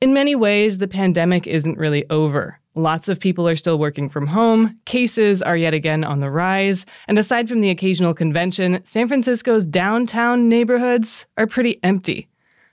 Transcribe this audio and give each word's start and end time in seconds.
In 0.00 0.14
many 0.14 0.34
ways, 0.34 0.78
the 0.78 0.88
pandemic 0.88 1.46
isn't 1.46 1.76
really 1.76 2.08
over. 2.08 2.58
Lots 2.74 3.06
of 3.10 3.20
people 3.20 3.46
are 3.46 3.56
still 3.56 3.78
working 3.78 4.08
from 4.08 4.26
home, 4.26 4.78
cases 4.86 5.42
are 5.42 5.58
yet 5.58 5.74
again 5.74 6.04
on 6.04 6.20
the 6.20 6.30
rise, 6.30 6.86
and 7.06 7.18
aside 7.18 7.50
from 7.50 7.60
the 7.60 7.68
occasional 7.68 8.14
convention, 8.14 8.80
San 8.82 9.08
Francisco's 9.08 9.66
downtown 9.66 10.48
neighborhoods 10.48 11.26
are 11.36 11.46
pretty 11.46 11.78
empty. 11.82 12.28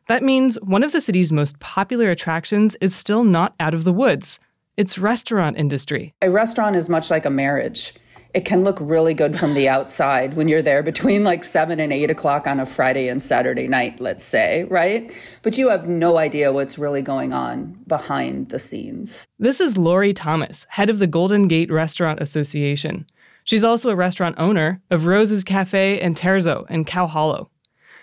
That 0.08 0.24
means 0.24 0.58
one 0.62 0.84
of 0.84 0.94
the 0.94 1.02
city's 1.02 1.34
most 1.34 1.60
popular 1.60 2.10
attractions 2.12 2.78
is 2.80 2.96
still 2.96 3.26
not 3.26 3.56
out 3.60 3.74
of 3.74 3.84
the 3.84 3.92
woods. 3.92 4.40
It's 4.78 4.98
restaurant 4.98 5.58
industry. 5.58 6.14
A 6.22 6.30
restaurant 6.30 6.78
is 6.78 6.88
much 6.88 7.12
like 7.12 7.26
a 7.26 7.30
marriage 7.30 7.94
it 8.34 8.46
can 8.46 8.64
look 8.64 8.78
really 8.82 9.14
good 9.14 9.38
from 9.38 9.54
the 9.54 9.70
outside 9.70 10.36
when 10.36 10.48
you're 10.48 10.62
there 10.62 10.84
between 10.84 11.24
like 11.24 11.44
seven 11.44 11.80
and 11.80 11.92
eight 11.94 12.12
o'clock 12.12 12.48
on 12.48 12.60
a 12.60 12.66
Friday 12.66 13.08
and 13.08 13.22
Saturday 13.22 13.68
night, 13.68 14.00
let's 14.00 14.24
say, 14.24 14.66
right? 14.66 15.12
But 15.42 15.58
you 15.58 15.70
have 15.70 15.88
no 15.88 16.18
idea 16.18 16.54
what's 16.54 16.78
really 16.78 17.02
going 17.02 17.34
on 17.34 17.84
behind 17.88 18.50
the 18.50 18.60
scenes. 18.60 19.28
This 19.40 19.60
is 19.60 19.78
Laurie 19.78 20.14
Thomas, 20.14 20.66
head 20.70 20.90
of 20.90 21.00
the 21.00 21.08
Golden 21.08 21.48
Gate 21.48 21.72
Restaurant 21.72 22.22
Association. 22.22 23.06
She's 23.44 23.64
also 23.64 23.90
a 23.90 23.96
restaurant 23.96 24.36
owner 24.38 24.82
of 24.92 25.06
Rose's 25.06 25.44
Cafe 25.44 26.00
and 26.02 26.18
Terzo 26.18 26.70
in 26.70 26.84
Cow 26.84 27.08
Hollow. 27.08 27.50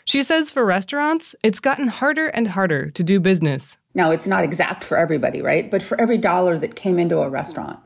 She 0.06 0.22
says 0.22 0.50
for 0.50 0.64
restaurants, 0.64 1.34
it's 1.42 1.60
gotten 1.60 1.88
harder 1.88 2.28
and 2.28 2.48
harder 2.48 2.90
to 2.90 3.02
do 3.02 3.20
business. 3.20 3.78
Now, 3.94 4.10
it's 4.10 4.26
not 4.26 4.44
exact 4.44 4.84
for 4.84 4.96
everybody, 4.96 5.40
right? 5.40 5.70
But 5.70 5.82
for 5.82 5.98
every 6.00 6.18
dollar 6.18 6.58
that 6.58 6.74
came 6.74 6.98
into 6.98 7.20
a 7.20 7.28
restaurant, 7.28 7.78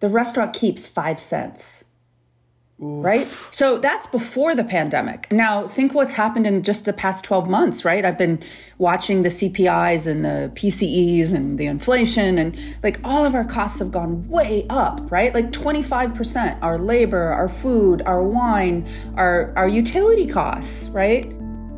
the 0.00 0.08
restaurant 0.08 0.52
keeps 0.52 0.86
five 0.86 1.20
cents 1.20 1.84
right? 2.82 3.26
So 3.52 3.78
that's 3.78 4.06
before 4.06 4.54
the 4.54 4.64
pandemic. 4.64 5.30
Now, 5.30 5.68
think 5.68 5.94
what's 5.94 6.12
happened 6.12 6.46
in 6.46 6.62
just 6.62 6.84
the 6.84 6.92
past 6.92 7.24
12 7.24 7.48
months, 7.48 7.84
right? 7.84 8.04
I've 8.04 8.18
been 8.18 8.42
watching 8.78 9.22
the 9.22 9.28
CPIs 9.28 10.06
and 10.06 10.24
the 10.24 10.50
PCEs 10.54 11.32
and 11.32 11.58
the 11.58 11.66
inflation, 11.66 12.38
and 12.38 12.58
like 12.82 12.98
all 13.04 13.24
of 13.24 13.34
our 13.34 13.44
costs 13.44 13.78
have 13.78 13.92
gone 13.92 14.28
way 14.28 14.66
up, 14.68 15.00
right? 15.10 15.32
Like 15.32 15.52
25%. 15.52 16.58
Our 16.62 16.78
labor, 16.78 17.22
our 17.22 17.48
food, 17.48 18.02
our 18.02 18.22
wine, 18.22 18.86
our, 19.16 19.52
our 19.56 19.68
utility 19.68 20.26
costs, 20.26 20.88
right? 20.88 21.32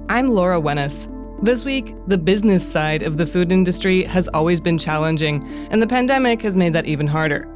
I'm 0.08 0.28
Laura 0.28 0.60
Wenus. 0.60 1.10
This 1.42 1.64
week, 1.64 1.94
the 2.06 2.16
business 2.16 2.66
side 2.66 3.02
of 3.02 3.18
the 3.18 3.26
food 3.26 3.52
industry 3.52 4.04
has 4.04 4.28
always 4.28 4.60
been 4.60 4.78
challenging, 4.78 5.46
and 5.70 5.82
the 5.82 5.86
pandemic 5.86 6.40
has 6.40 6.56
made 6.56 6.72
that 6.72 6.86
even 6.86 7.06
harder. 7.06 7.46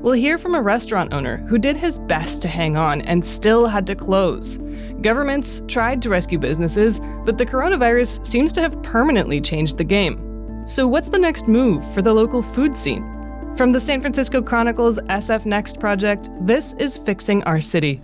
We'll 0.00 0.12
hear 0.12 0.38
from 0.38 0.54
a 0.54 0.62
restaurant 0.62 1.12
owner 1.12 1.38
who 1.48 1.58
did 1.58 1.76
his 1.76 1.98
best 1.98 2.40
to 2.42 2.48
hang 2.48 2.76
on 2.76 3.00
and 3.02 3.24
still 3.24 3.66
had 3.66 3.84
to 3.88 3.96
close. 3.96 4.58
Governments 5.00 5.60
tried 5.66 6.00
to 6.02 6.08
rescue 6.08 6.38
businesses, 6.38 7.00
but 7.24 7.36
the 7.36 7.44
coronavirus 7.44 8.24
seems 8.24 8.52
to 8.52 8.60
have 8.60 8.80
permanently 8.84 9.40
changed 9.40 9.76
the 9.76 9.82
game. 9.82 10.64
So, 10.64 10.86
what's 10.86 11.08
the 11.08 11.18
next 11.18 11.48
move 11.48 11.84
for 11.94 12.00
the 12.00 12.14
local 12.14 12.42
food 12.42 12.76
scene? 12.76 13.02
From 13.56 13.72
the 13.72 13.80
San 13.80 14.00
Francisco 14.00 14.40
Chronicle's 14.40 14.98
SF 14.98 15.46
Next 15.46 15.80
project, 15.80 16.28
this 16.42 16.74
is 16.74 16.98
Fixing 16.98 17.42
Our 17.42 17.60
City. 17.60 18.00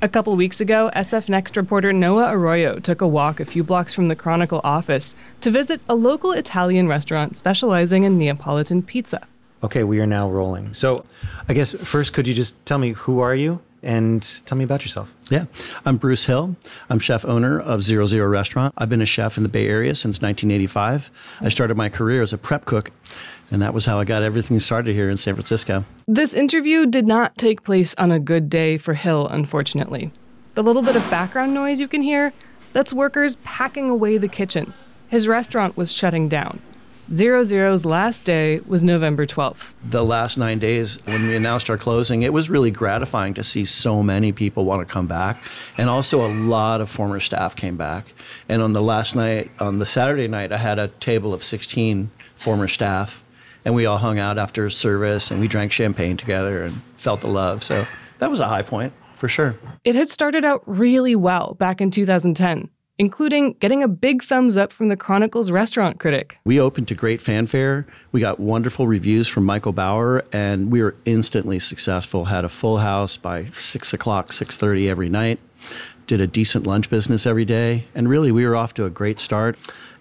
A 0.00 0.08
couple 0.08 0.36
weeks 0.36 0.60
ago, 0.60 0.92
SF 0.94 1.28
Next 1.28 1.56
reporter 1.56 1.92
Noah 1.92 2.36
Arroyo 2.36 2.78
took 2.78 3.00
a 3.00 3.08
walk 3.08 3.40
a 3.40 3.44
few 3.44 3.64
blocks 3.64 3.92
from 3.92 4.06
the 4.06 4.14
Chronicle 4.14 4.60
office 4.62 5.16
to 5.40 5.50
visit 5.50 5.80
a 5.88 5.96
local 5.96 6.30
Italian 6.30 6.86
restaurant 6.86 7.36
specializing 7.36 8.04
in 8.04 8.16
Neapolitan 8.16 8.80
pizza. 8.80 9.26
Okay, 9.64 9.82
we 9.82 9.98
are 9.98 10.06
now 10.06 10.28
rolling. 10.28 10.74
So, 10.74 11.06
I 11.48 11.54
guess 11.54 11.72
first, 11.72 12.12
could 12.12 12.28
you 12.28 12.34
just 12.34 12.54
tell 12.66 12.76
me 12.76 12.90
who 12.90 13.20
are 13.20 13.34
you 13.34 13.62
and 13.82 14.22
tell 14.44 14.58
me 14.58 14.64
about 14.64 14.82
yourself? 14.82 15.14
Yeah, 15.30 15.46
I'm 15.86 15.96
Bruce 15.96 16.26
Hill. 16.26 16.54
I'm 16.90 16.98
chef 16.98 17.24
owner 17.24 17.58
of 17.58 17.82
Zero 17.82 18.06
Zero 18.06 18.28
Restaurant. 18.28 18.74
I've 18.76 18.90
been 18.90 19.00
a 19.00 19.06
chef 19.06 19.38
in 19.38 19.42
the 19.42 19.48
Bay 19.48 19.66
Area 19.66 19.94
since 19.94 20.20
1985. 20.20 21.10
I 21.40 21.48
started 21.48 21.78
my 21.78 21.88
career 21.88 22.20
as 22.20 22.34
a 22.34 22.36
prep 22.36 22.66
cook, 22.66 22.90
and 23.50 23.62
that 23.62 23.72
was 23.72 23.86
how 23.86 23.98
I 23.98 24.04
got 24.04 24.22
everything 24.22 24.60
started 24.60 24.92
here 24.92 25.08
in 25.08 25.16
San 25.16 25.32
Francisco. 25.32 25.86
This 26.06 26.34
interview 26.34 26.84
did 26.84 27.06
not 27.06 27.38
take 27.38 27.62
place 27.62 27.94
on 27.96 28.12
a 28.12 28.20
good 28.20 28.50
day 28.50 28.76
for 28.76 28.92
Hill, 28.92 29.26
unfortunately. 29.28 30.12
The 30.52 30.62
little 30.62 30.82
bit 30.82 30.94
of 30.94 31.08
background 31.08 31.54
noise 31.54 31.80
you 31.80 31.88
can 31.88 32.02
hear, 32.02 32.34
that's 32.74 32.92
workers 32.92 33.36
packing 33.44 33.88
away 33.88 34.18
the 34.18 34.28
kitchen. 34.28 34.74
His 35.08 35.26
restaurant 35.26 35.74
was 35.74 35.90
shutting 35.90 36.28
down. 36.28 36.60
Zero 37.12 37.44
Zero's 37.44 37.84
last 37.84 38.24
day 38.24 38.60
was 38.60 38.82
November 38.82 39.26
12th. 39.26 39.74
The 39.84 40.02
last 40.02 40.38
nine 40.38 40.58
days, 40.58 40.98
when 41.04 41.28
we 41.28 41.36
announced 41.36 41.68
our 41.68 41.76
closing, 41.76 42.22
it 42.22 42.32
was 42.32 42.48
really 42.48 42.70
gratifying 42.70 43.34
to 43.34 43.44
see 43.44 43.66
so 43.66 44.02
many 44.02 44.32
people 44.32 44.64
want 44.64 44.86
to 44.86 44.90
come 44.90 45.06
back. 45.06 45.36
And 45.76 45.90
also, 45.90 46.24
a 46.24 46.32
lot 46.32 46.80
of 46.80 46.88
former 46.88 47.20
staff 47.20 47.54
came 47.54 47.76
back. 47.76 48.06
And 48.48 48.62
on 48.62 48.72
the 48.72 48.80
last 48.80 49.14
night, 49.14 49.50
on 49.60 49.78
the 49.78 49.86
Saturday 49.86 50.28
night, 50.28 50.50
I 50.50 50.56
had 50.56 50.78
a 50.78 50.88
table 50.88 51.34
of 51.34 51.42
16 51.42 52.10
former 52.36 52.68
staff. 52.68 53.22
And 53.66 53.74
we 53.74 53.84
all 53.84 53.98
hung 53.98 54.18
out 54.18 54.38
after 54.38 54.68
service 54.70 55.30
and 55.30 55.40
we 55.40 55.48
drank 55.48 55.72
champagne 55.72 56.16
together 56.16 56.64
and 56.64 56.80
felt 56.96 57.20
the 57.20 57.28
love. 57.28 57.62
So 57.62 57.86
that 58.18 58.30
was 58.30 58.40
a 58.40 58.48
high 58.48 58.62
point 58.62 58.94
for 59.14 59.28
sure. 59.28 59.56
It 59.84 59.94
had 59.94 60.08
started 60.08 60.44
out 60.44 60.62
really 60.66 61.16
well 61.16 61.54
back 61.54 61.80
in 61.80 61.90
2010 61.90 62.68
including 62.98 63.54
getting 63.54 63.82
a 63.82 63.88
big 63.88 64.22
thumbs 64.22 64.56
up 64.56 64.72
from 64.72 64.88
the 64.88 64.96
Chronicle's 64.96 65.50
restaurant 65.50 65.98
critic. 65.98 66.38
We 66.44 66.60
opened 66.60 66.88
to 66.88 66.94
great 66.94 67.20
fanfare. 67.20 67.86
We 68.12 68.20
got 68.20 68.38
wonderful 68.38 68.86
reviews 68.86 69.28
from 69.28 69.44
Michael 69.44 69.72
Bauer, 69.72 70.24
and 70.32 70.70
we 70.70 70.82
were 70.82 70.94
instantly 71.04 71.58
successful. 71.58 72.26
Had 72.26 72.44
a 72.44 72.48
full 72.48 72.78
house 72.78 73.16
by 73.16 73.46
six 73.54 73.92
o'clock, 73.92 74.32
six 74.32 74.56
thirty 74.56 74.88
every 74.88 75.08
night. 75.08 75.40
Did 76.06 76.20
a 76.20 76.26
decent 76.26 76.66
lunch 76.66 76.90
business 76.90 77.26
every 77.26 77.46
day, 77.46 77.86
and 77.94 78.08
really 78.08 78.30
we 78.30 78.46
were 78.46 78.54
off 78.54 78.74
to 78.74 78.84
a 78.84 78.90
great 78.90 79.18
start. 79.18 79.56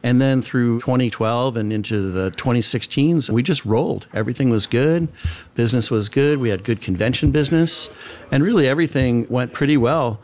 And 0.06 0.22
then 0.22 0.42
through 0.42 0.82
2012 0.82 1.56
and 1.56 1.72
into 1.72 2.12
the 2.12 2.30
2016s, 2.32 3.30
we 3.30 3.42
just 3.42 3.64
rolled. 3.64 4.06
Everything 4.14 4.50
was 4.50 4.68
good. 4.68 5.08
Business 5.56 5.90
was 5.90 6.10
good. 6.10 6.40
We 6.40 6.50
had 6.50 6.66
good 6.66 6.82
convention 6.82 7.32
business. 7.32 7.90
And 8.30 8.44
really 8.44 8.68
everything 8.68 9.26
went 9.30 9.54
pretty 9.54 9.78
well 9.78 10.20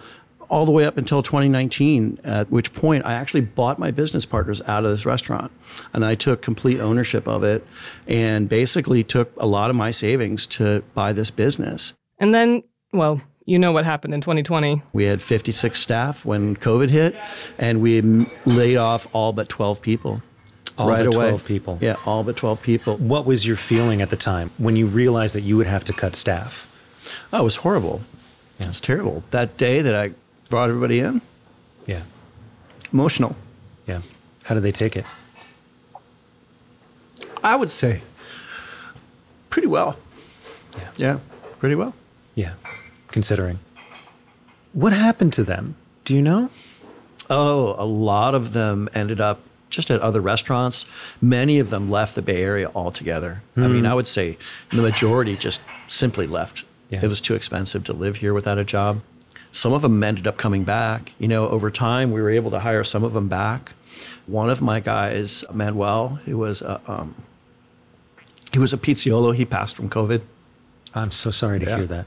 all 0.49 0.65
the 0.65 0.71
way 0.71 0.85
up 0.85 0.97
until 0.97 1.21
2019, 1.21 2.19
at 2.23 2.49
which 2.49 2.73
point 2.73 3.05
I 3.05 3.13
actually 3.13 3.41
bought 3.41 3.77
my 3.77 3.91
business 3.91 4.25
partners 4.25 4.61
out 4.65 4.83
of 4.83 4.91
this 4.91 5.05
restaurant. 5.05 5.51
And 5.93 6.03
I 6.03 6.15
took 6.15 6.41
complete 6.41 6.79
ownership 6.79 7.27
of 7.27 7.43
it 7.43 7.65
and 8.07 8.49
basically 8.49 9.03
took 9.03 9.31
a 9.37 9.45
lot 9.45 9.69
of 9.69 9.75
my 9.75 9.91
savings 9.91 10.47
to 10.47 10.83
buy 10.93 11.13
this 11.13 11.29
business. 11.31 11.93
And 12.17 12.33
then, 12.33 12.63
well, 12.91 13.21
you 13.45 13.57
know 13.57 13.71
what 13.71 13.85
happened 13.85 14.13
in 14.13 14.21
2020. 14.21 14.81
We 14.93 15.05
had 15.05 15.21
56 15.21 15.79
staff 15.79 16.25
when 16.25 16.55
COVID 16.55 16.89
hit, 16.89 17.15
and 17.57 17.81
we 17.81 18.01
laid 18.45 18.77
off 18.77 19.07
all 19.13 19.33
but 19.33 19.49
12 19.49 19.81
people. 19.81 20.21
All 20.77 20.87
right 20.87 21.05
but 21.05 21.15
away. 21.15 21.29
12 21.29 21.45
people. 21.45 21.77
Yeah, 21.81 21.95
all 22.05 22.23
but 22.23 22.37
12 22.37 22.61
people. 22.61 22.97
What 22.97 23.25
was 23.25 23.45
your 23.45 23.57
feeling 23.57 24.01
at 24.01 24.09
the 24.09 24.15
time 24.15 24.51
when 24.57 24.75
you 24.75 24.87
realized 24.87 25.35
that 25.35 25.41
you 25.41 25.57
would 25.57 25.67
have 25.67 25.83
to 25.85 25.93
cut 25.93 26.15
staff? 26.15 26.65
Oh, 27.33 27.41
it 27.41 27.43
was 27.43 27.57
horrible. 27.57 28.01
Yeah. 28.59 28.65
It 28.65 28.69
was 28.69 28.81
terrible. 28.81 29.23
That 29.31 29.57
day 29.57 29.81
that 29.81 29.95
I 29.95 30.11
brought 30.49 30.69
everybody 30.69 30.99
in. 30.99 31.21
Yeah. 31.85 32.03
Emotional. 32.91 33.35
Yeah. 33.87 34.01
How 34.43 34.55
did 34.55 34.63
they 34.63 34.71
take 34.71 34.95
it? 34.95 35.05
I 37.43 37.55
would 37.55 37.71
say 37.71 38.01
pretty 39.49 39.67
well. 39.67 39.97
Yeah. 40.77 40.89
Yeah, 40.97 41.19
pretty 41.59 41.75
well. 41.75 41.93
Yeah. 42.35 42.53
Considering. 43.07 43.59
What 44.73 44.93
happened 44.93 45.33
to 45.33 45.43
them? 45.43 45.75
Do 46.05 46.13
you 46.13 46.21
know? 46.21 46.49
Oh, 47.29 47.75
a 47.77 47.85
lot 47.85 48.35
of 48.35 48.53
them 48.53 48.89
ended 48.93 49.21
up 49.21 49.41
just 49.69 49.91
at 49.91 50.01
other 50.01 50.21
restaurants. 50.21 50.85
Many 51.21 51.59
of 51.59 51.69
them 51.69 51.89
left 51.91 52.15
the 52.15 52.21
Bay 52.21 52.41
Area 52.43 52.71
altogether. 52.73 53.41
Mm. 53.55 53.63
I 53.63 53.67
mean, 53.67 53.85
I 53.85 53.93
would 53.93 54.07
say 54.07 54.37
the 54.71 54.81
majority 54.81 55.35
just 55.35 55.61
simply 55.87 56.27
left. 56.27 56.65
Yeah. 56.89 57.01
It 57.03 57.07
was 57.07 57.21
too 57.21 57.35
expensive 57.35 57.83
to 57.85 57.93
live 57.93 58.17
here 58.17 58.33
without 58.33 58.57
a 58.57 58.63
job. 58.63 59.01
Some 59.51 59.73
of 59.73 59.81
them 59.81 60.03
ended 60.03 60.27
up 60.27 60.37
coming 60.37 60.63
back. 60.63 61.13
You 61.19 61.27
know, 61.27 61.49
over 61.49 61.71
time, 61.71 62.11
we 62.11 62.21
were 62.21 62.29
able 62.29 62.51
to 62.51 62.59
hire 62.59 62.83
some 62.83 63.03
of 63.03 63.13
them 63.13 63.27
back. 63.27 63.71
One 64.27 64.49
of 64.49 64.61
my 64.61 64.79
guys, 64.79 65.43
Manuel, 65.51 66.19
he 66.25 66.33
was 66.33 66.61
a, 66.61 66.79
um, 66.87 67.15
he 68.53 68.59
was 68.59 68.73
a 68.73 68.77
pizzaiolo. 68.77 69.35
He 69.35 69.45
passed 69.45 69.75
from 69.75 69.89
COVID. 69.89 70.21
I'm 70.93 71.11
so 71.11 71.31
sorry 71.31 71.59
to 71.59 71.65
yeah. 71.65 71.77
hear 71.77 71.85
that. 71.87 72.05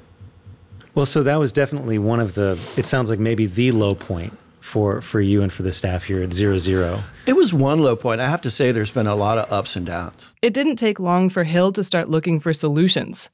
Well, 0.94 1.06
so 1.06 1.22
that 1.22 1.36
was 1.36 1.52
definitely 1.52 1.98
one 1.98 2.20
of 2.20 2.34
the. 2.34 2.58
It 2.76 2.86
sounds 2.86 3.10
like 3.10 3.18
maybe 3.18 3.46
the 3.46 3.72
low 3.72 3.94
point 3.94 4.36
for 4.60 5.00
for 5.00 5.20
you 5.20 5.42
and 5.42 5.52
for 5.52 5.62
the 5.62 5.72
staff 5.72 6.04
here 6.04 6.22
at 6.22 6.32
Zero 6.32 6.58
Zero. 6.58 7.02
It 7.26 7.34
was 7.34 7.54
one 7.54 7.80
low 7.80 7.96
point. 7.96 8.20
I 8.20 8.28
have 8.28 8.40
to 8.42 8.50
say, 8.50 8.72
there's 8.72 8.90
been 8.90 9.06
a 9.06 9.16
lot 9.16 9.38
of 9.38 9.50
ups 9.50 9.76
and 9.76 9.86
downs. 9.86 10.34
It 10.42 10.52
didn't 10.52 10.76
take 10.76 11.00
long 11.00 11.28
for 11.28 11.44
Hill 11.44 11.72
to 11.72 11.84
start 11.84 12.08
looking 12.08 12.40
for 12.40 12.52
solutions. 12.52 13.30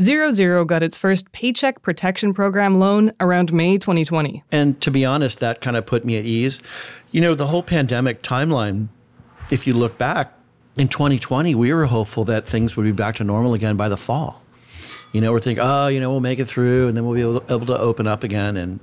Zero 0.00 0.30
Zero 0.30 0.64
got 0.64 0.82
its 0.82 0.96
first 0.96 1.32
Paycheck 1.32 1.82
Protection 1.82 2.32
Program 2.32 2.78
loan 2.78 3.12
around 3.18 3.52
May 3.52 3.78
2020. 3.78 4.44
And 4.52 4.80
to 4.80 4.92
be 4.92 5.04
honest, 5.04 5.40
that 5.40 5.60
kind 5.60 5.76
of 5.76 5.86
put 5.86 6.04
me 6.04 6.16
at 6.16 6.24
ease. 6.24 6.60
You 7.10 7.20
know, 7.20 7.34
the 7.34 7.48
whole 7.48 7.64
pandemic 7.64 8.22
timeline, 8.22 8.88
if 9.50 9.66
you 9.66 9.72
look 9.72 9.98
back, 9.98 10.32
in 10.76 10.88
2020, 10.88 11.54
we 11.56 11.72
were 11.72 11.86
hopeful 11.86 12.24
that 12.26 12.46
things 12.46 12.76
would 12.76 12.84
be 12.84 12.92
back 12.92 13.16
to 13.16 13.24
normal 13.24 13.54
again 13.54 13.76
by 13.76 13.88
the 13.88 13.96
fall. 13.96 14.42
You 15.12 15.20
know, 15.20 15.32
we're 15.32 15.40
thinking, 15.40 15.64
oh, 15.64 15.88
you 15.88 15.98
know, 15.98 16.10
we'll 16.10 16.20
make 16.20 16.38
it 16.38 16.46
through 16.46 16.88
and 16.88 16.96
then 16.96 17.04
we'll 17.04 17.14
be 17.14 17.22
able 17.22 17.40
to, 17.40 17.52
able 17.52 17.66
to 17.66 17.78
open 17.78 18.06
up 18.06 18.22
again. 18.22 18.56
And 18.56 18.78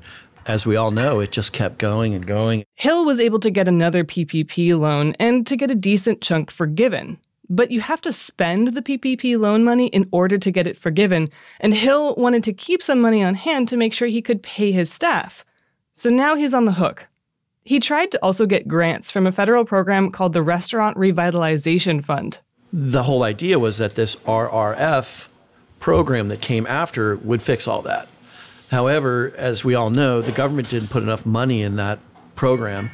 as 0.45 0.65
we 0.65 0.75
all 0.75 0.91
know, 0.91 1.19
it 1.19 1.31
just 1.31 1.53
kept 1.53 1.77
going 1.77 2.13
and 2.13 2.25
going. 2.25 2.65
Hill 2.73 3.05
was 3.05 3.19
able 3.19 3.39
to 3.39 3.49
get 3.49 3.67
another 3.67 4.03
PPP 4.03 4.77
loan 4.77 5.15
and 5.19 5.47
to 5.47 5.55
get 5.55 5.71
a 5.71 5.75
decent 5.75 6.21
chunk 6.21 6.51
forgiven. 6.51 7.19
But 7.49 7.71
you 7.71 7.81
have 7.81 8.01
to 8.01 8.13
spend 8.13 8.69
the 8.69 8.81
PPP 8.81 9.37
loan 9.39 9.63
money 9.63 9.87
in 9.87 10.07
order 10.11 10.37
to 10.37 10.51
get 10.51 10.67
it 10.67 10.77
forgiven, 10.77 11.29
and 11.59 11.73
Hill 11.73 12.15
wanted 12.15 12.43
to 12.45 12.53
keep 12.53 12.81
some 12.81 12.99
money 12.99 13.23
on 13.23 13.35
hand 13.35 13.67
to 13.67 13.77
make 13.77 13.93
sure 13.93 14.07
he 14.07 14.21
could 14.21 14.41
pay 14.41 14.71
his 14.71 14.91
staff. 14.91 15.45
So 15.93 16.09
now 16.09 16.35
he's 16.35 16.53
on 16.53 16.65
the 16.65 16.73
hook. 16.73 17.07
He 17.63 17.79
tried 17.79 18.11
to 18.11 18.23
also 18.23 18.45
get 18.45 18.67
grants 18.67 19.11
from 19.11 19.25
a 19.25 19.31
federal 19.31 19.65
program 19.65 20.11
called 20.11 20.33
the 20.33 20.43
Restaurant 20.43 20.97
Revitalization 20.97 22.03
Fund. 22.03 22.39
The 22.71 23.03
whole 23.03 23.23
idea 23.23 23.57
was 23.57 23.77
that 23.77 23.95
this 23.95 24.15
RRF 24.17 25.27
program 25.79 26.27
that 26.27 26.41
came 26.41 26.67
after 26.67 27.15
would 27.17 27.41
fix 27.41 27.67
all 27.67 27.81
that. 27.83 28.07
However, 28.71 29.33
as 29.37 29.63
we 29.63 29.75
all 29.75 29.89
know, 29.89 30.21
the 30.21 30.31
government 30.31 30.69
didn't 30.69 30.89
put 30.89 31.03
enough 31.03 31.25
money 31.25 31.61
in 31.61 31.75
that 31.77 31.99
program. 32.35 32.91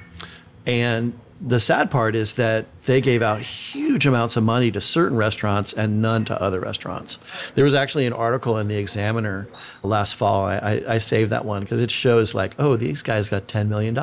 And 0.66 1.20
the 1.44 1.60
sad 1.60 1.90
part 1.90 2.16
is 2.16 2.34
that 2.34 2.68
they 2.84 3.02
gave 3.02 3.24
out 3.24 3.42
huge 3.42 4.06
amounts 4.06 4.38
of 4.38 4.44
money 4.44 4.70
to 4.72 4.80
certain 4.80 5.18
restaurants 5.18 5.74
and 5.74 6.00
none 6.02 6.24
to 6.26 6.40
other 6.40 6.60
restaurants. 6.60 7.18
There 7.56 7.66
was 7.66 7.74
actually 7.74 8.06
an 8.06 8.14
article 8.14 8.58
in 8.58 8.68
the 8.68 8.78
Examiner 8.78 9.48
last 9.82 10.16
fall. 10.16 10.46
I, 10.46 10.58
I, 10.58 10.84
I 10.88 10.98
saved 11.00 11.32
that 11.32 11.44
one 11.44 11.62
because 11.62 11.82
it 11.82 11.90
shows 11.90 12.36
like, 12.36 12.54
oh, 12.60 12.76
these 12.76 13.02
guys 13.02 13.28
got 13.28 13.48
$10 13.48 13.68
million. 13.68 13.96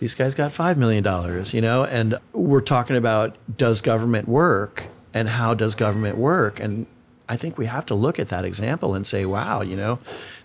These 0.00 0.14
guys 0.14 0.34
got 0.34 0.50
$5 0.50 0.76
million, 0.78 1.04
you 1.52 1.60
know? 1.60 1.84
And 1.84 2.18
we're 2.32 2.62
talking 2.62 2.96
about 2.96 3.36
does 3.54 3.82
government 3.82 4.26
work 4.26 4.86
and 5.12 5.28
how 5.28 5.52
does 5.52 5.74
government 5.74 6.16
work? 6.16 6.58
And 6.58 6.86
I 7.28 7.36
think 7.36 7.58
we 7.58 7.66
have 7.66 7.84
to 7.86 7.94
look 7.94 8.18
at 8.18 8.28
that 8.28 8.46
example 8.46 8.94
and 8.94 9.06
say, 9.06 9.26
wow, 9.26 9.60
you 9.60 9.76
know, 9.76 9.98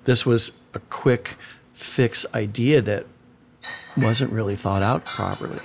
this 0.03 0.25
was 0.25 0.57
a 0.73 0.79
quick 0.79 1.37
fix 1.73 2.25
idea 2.33 2.81
that 2.81 3.05
wasn't 3.95 4.31
really 4.33 4.57
thought 4.57 4.83
out 4.83 5.05
properly. 5.05 5.59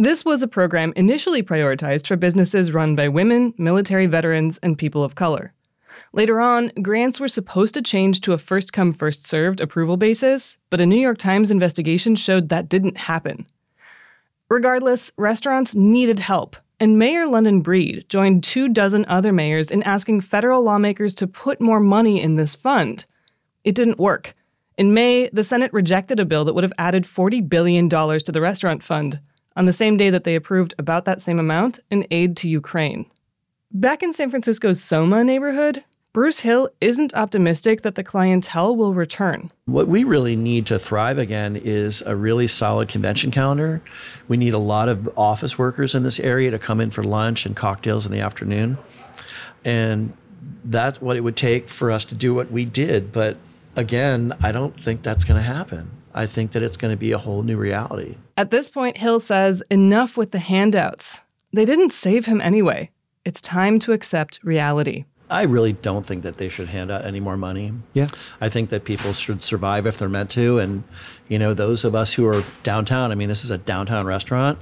This 0.00 0.24
was 0.24 0.42
a 0.42 0.48
program 0.48 0.94
initially 0.96 1.42
prioritized 1.42 2.06
for 2.06 2.16
businesses 2.16 2.72
run 2.72 2.96
by 2.96 3.08
women, 3.08 3.52
military 3.58 4.06
veterans, 4.06 4.56
and 4.62 4.78
people 4.78 5.04
of 5.04 5.14
color. 5.14 5.52
Later 6.14 6.40
on, 6.40 6.72
grants 6.80 7.20
were 7.20 7.28
supposed 7.28 7.74
to 7.74 7.82
change 7.82 8.22
to 8.22 8.32
a 8.32 8.38
first 8.38 8.72
come, 8.72 8.94
first 8.94 9.26
served 9.26 9.60
approval 9.60 9.98
basis, 9.98 10.56
but 10.70 10.80
a 10.80 10.86
New 10.86 10.98
York 10.98 11.18
Times 11.18 11.50
investigation 11.50 12.16
showed 12.16 12.48
that 12.48 12.70
didn't 12.70 12.96
happen. 12.96 13.44
Regardless, 14.48 15.12
restaurants 15.18 15.74
needed 15.74 16.18
help, 16.18 16.56
and 16.80 16.98
Mayor 16.98 17.26
London 17.26 17.60
Breed 17.60 18.06
joined 18.08 18.42
two 18.42 18.70
dozen 18.70 19.04
other 19.04 19.34
mayors 19.34 19.70
in 19.70 19.82
asking 19.82 20.22
federal 20.22 20.62
lawmakers 20.62 21.14
to 21.16 21.26
put 21.26 21.60
more 21.60 21.78
money 21.78 22.22
in 22.22 22.36
this 22.36 22.56
fund. 22.56 23.04
It 23.64 23.74
didn't 23.74 23.98
work. 23.98 24.34
In 24.78 24.94
May, 24.94 25.28
the 25.30 25.44
Senate 25.44 25.74
rejected 25.74 26.18
a 26.18 26.24
bill 26.24 26.46
that 26.46 26.54
would 26.54 26.64
have 26.64 26.72
added 26.78 27.04
$40 27.04 27.46
billion 27.46 27.90
to 27.90 28.32
the 28.32 28.40
restaurant 28.40 28.82
fund 28.82 29.20
on 29.56 29.66
the 29.66 29.72
same 29.72 29.96
day 29.96 30.10
that 30.10 30.24
they 30.24 30.34
approved 30.34 30.74
about 30.78 31.04
that 31.04 31.22
same 31.22 31.38
amount 31.38 31.80
in 31.90 32.06
aid 32.10 32.36
to 32.38 32.48
Ukraine. 32.48 33.06
Back 33.72 34.02
in 34.02 34.12
San 34.12 34.30
Francisco's 34.30 34.82
Soma 34.82 35.22
neighborhood, 35.22 35.84
Bruce 36.12 36.40
Hill 36.40 36.68
isn't 36.80 37.14
optimistic 37.14 37.82
that 37.82 37.94
the 37.94 38.02
clientele 38.02 38.74
will 38.74 38.94
return. 38.94 39.52
What 39.66 39.86
we 39.86 40.02
really 40.02 40.34
need 40.34 40.66
to 40.66 40.78
thrive 40.78 41.18
again 41.18 41.54
is 41.54 42.02
a 42.02 42.16
really 42.16 42.48
solid 42.48 42.88
convention 42.88 43.30
calendar. 43.30 43.80
We 44.26 44.36
need 44.36 44.52
a 44.52 44.58
lot 44.58 44.88
of 44.88 45.08
office 45.16 45.56
workers 45.56 45.94
in 45.94 46.02
this 46.02 46.18
area 46.18 46.50
to 46.50 46.58
come 46.58 46.80
in 46.80 46.90
for 46.90 47.04
lunch 47.04 47.46
and 47.46 47.54
cocktails 47.54 48.06
in 48.06 48.12
the 48.12 48.18
afternoon. 48.18 48.76
And 49.64 50.14
that's 50.64 51.00
what 51.00 51.16
it 51.16 51.20
would 51.20 51.36
take 51.36 51.68
for 51.68 51.92
us 51.92 52.04
to 52.06 52.16
do 52.16 52.34
what 52.34 52.50
we 52.50 52.64
did. 52.64 53.12
But 53.12 53.36
again, 53.76 54.32
I 54.42 54.50
don't 54.50 54.78
think 54.82 55.02
that's 55.02 55.22
going 55.22 55.38
to 55.38 55.46
happen. 55.46 55.92
I 56.12 56.26
think 56.26 56.50
that 56.52 56.62
it's 56.64 56.76
going 56.76 56.92
to 56.92 56.98
be 56.98 57.12
a 57.12 57.18
whole 57.18 57.44
new 57.44 57.56
reality. 57.56 58.16
At 58.40 58.50
this 58.50 58.70
point, 58.70 58.96
Hill 58.96 59.20
says 59.20 59.62
enough 59.70 60.16
with 60.16 60.30
the 60.30 60.38
handouts. 60.38 61.20
They 61.52 61.66
didn't 61.66 61.92
save 61.92 62.24
him 62.24 62.40
anyway. 62.40 62.88
It's 63.22 63.42
time 63.42 63.78
to 63.80 63.92
accept 63.92 64.40
reality. 64.42 65.04
I 65.28 65.42
really 65.42 65.74
don't 65.74 66.06
think 66.06 66.22
that 66.22 66.38
they 66.38 66.48
should 66.48 66.68
hand 66.68 66.90
out 66.90 67.04
any 67.04 67.20
more 67.20 67.36
money. 67.36 67.74
Yeah. 67.92 68.08
I 68.40 68.48
think 68.48 68.70
that 68.70 68.84
people 68.84 69.12
should 69.12 69.44
survive 69.44 69.86
if 69.86 69.98
they're 69.98 70.08
meant 70.08 70.30
to. 70.30 70.58
And, 70.58 70.84
you 71.28 71.38
know, 71.38 71.52
those 71.52 71.84
of 71.84 71.94
us 71.94 72.14
who 72.14 72.26
are 72.28 72.42
downtown, 72.62 73.12
I 73.12 73.14
mean, 73.14 73.28
this 73.28 73.44
is 73.44 73.50
a 73.50 73.58
downtown 73.58 74.06
restaurant. 74.06 74.58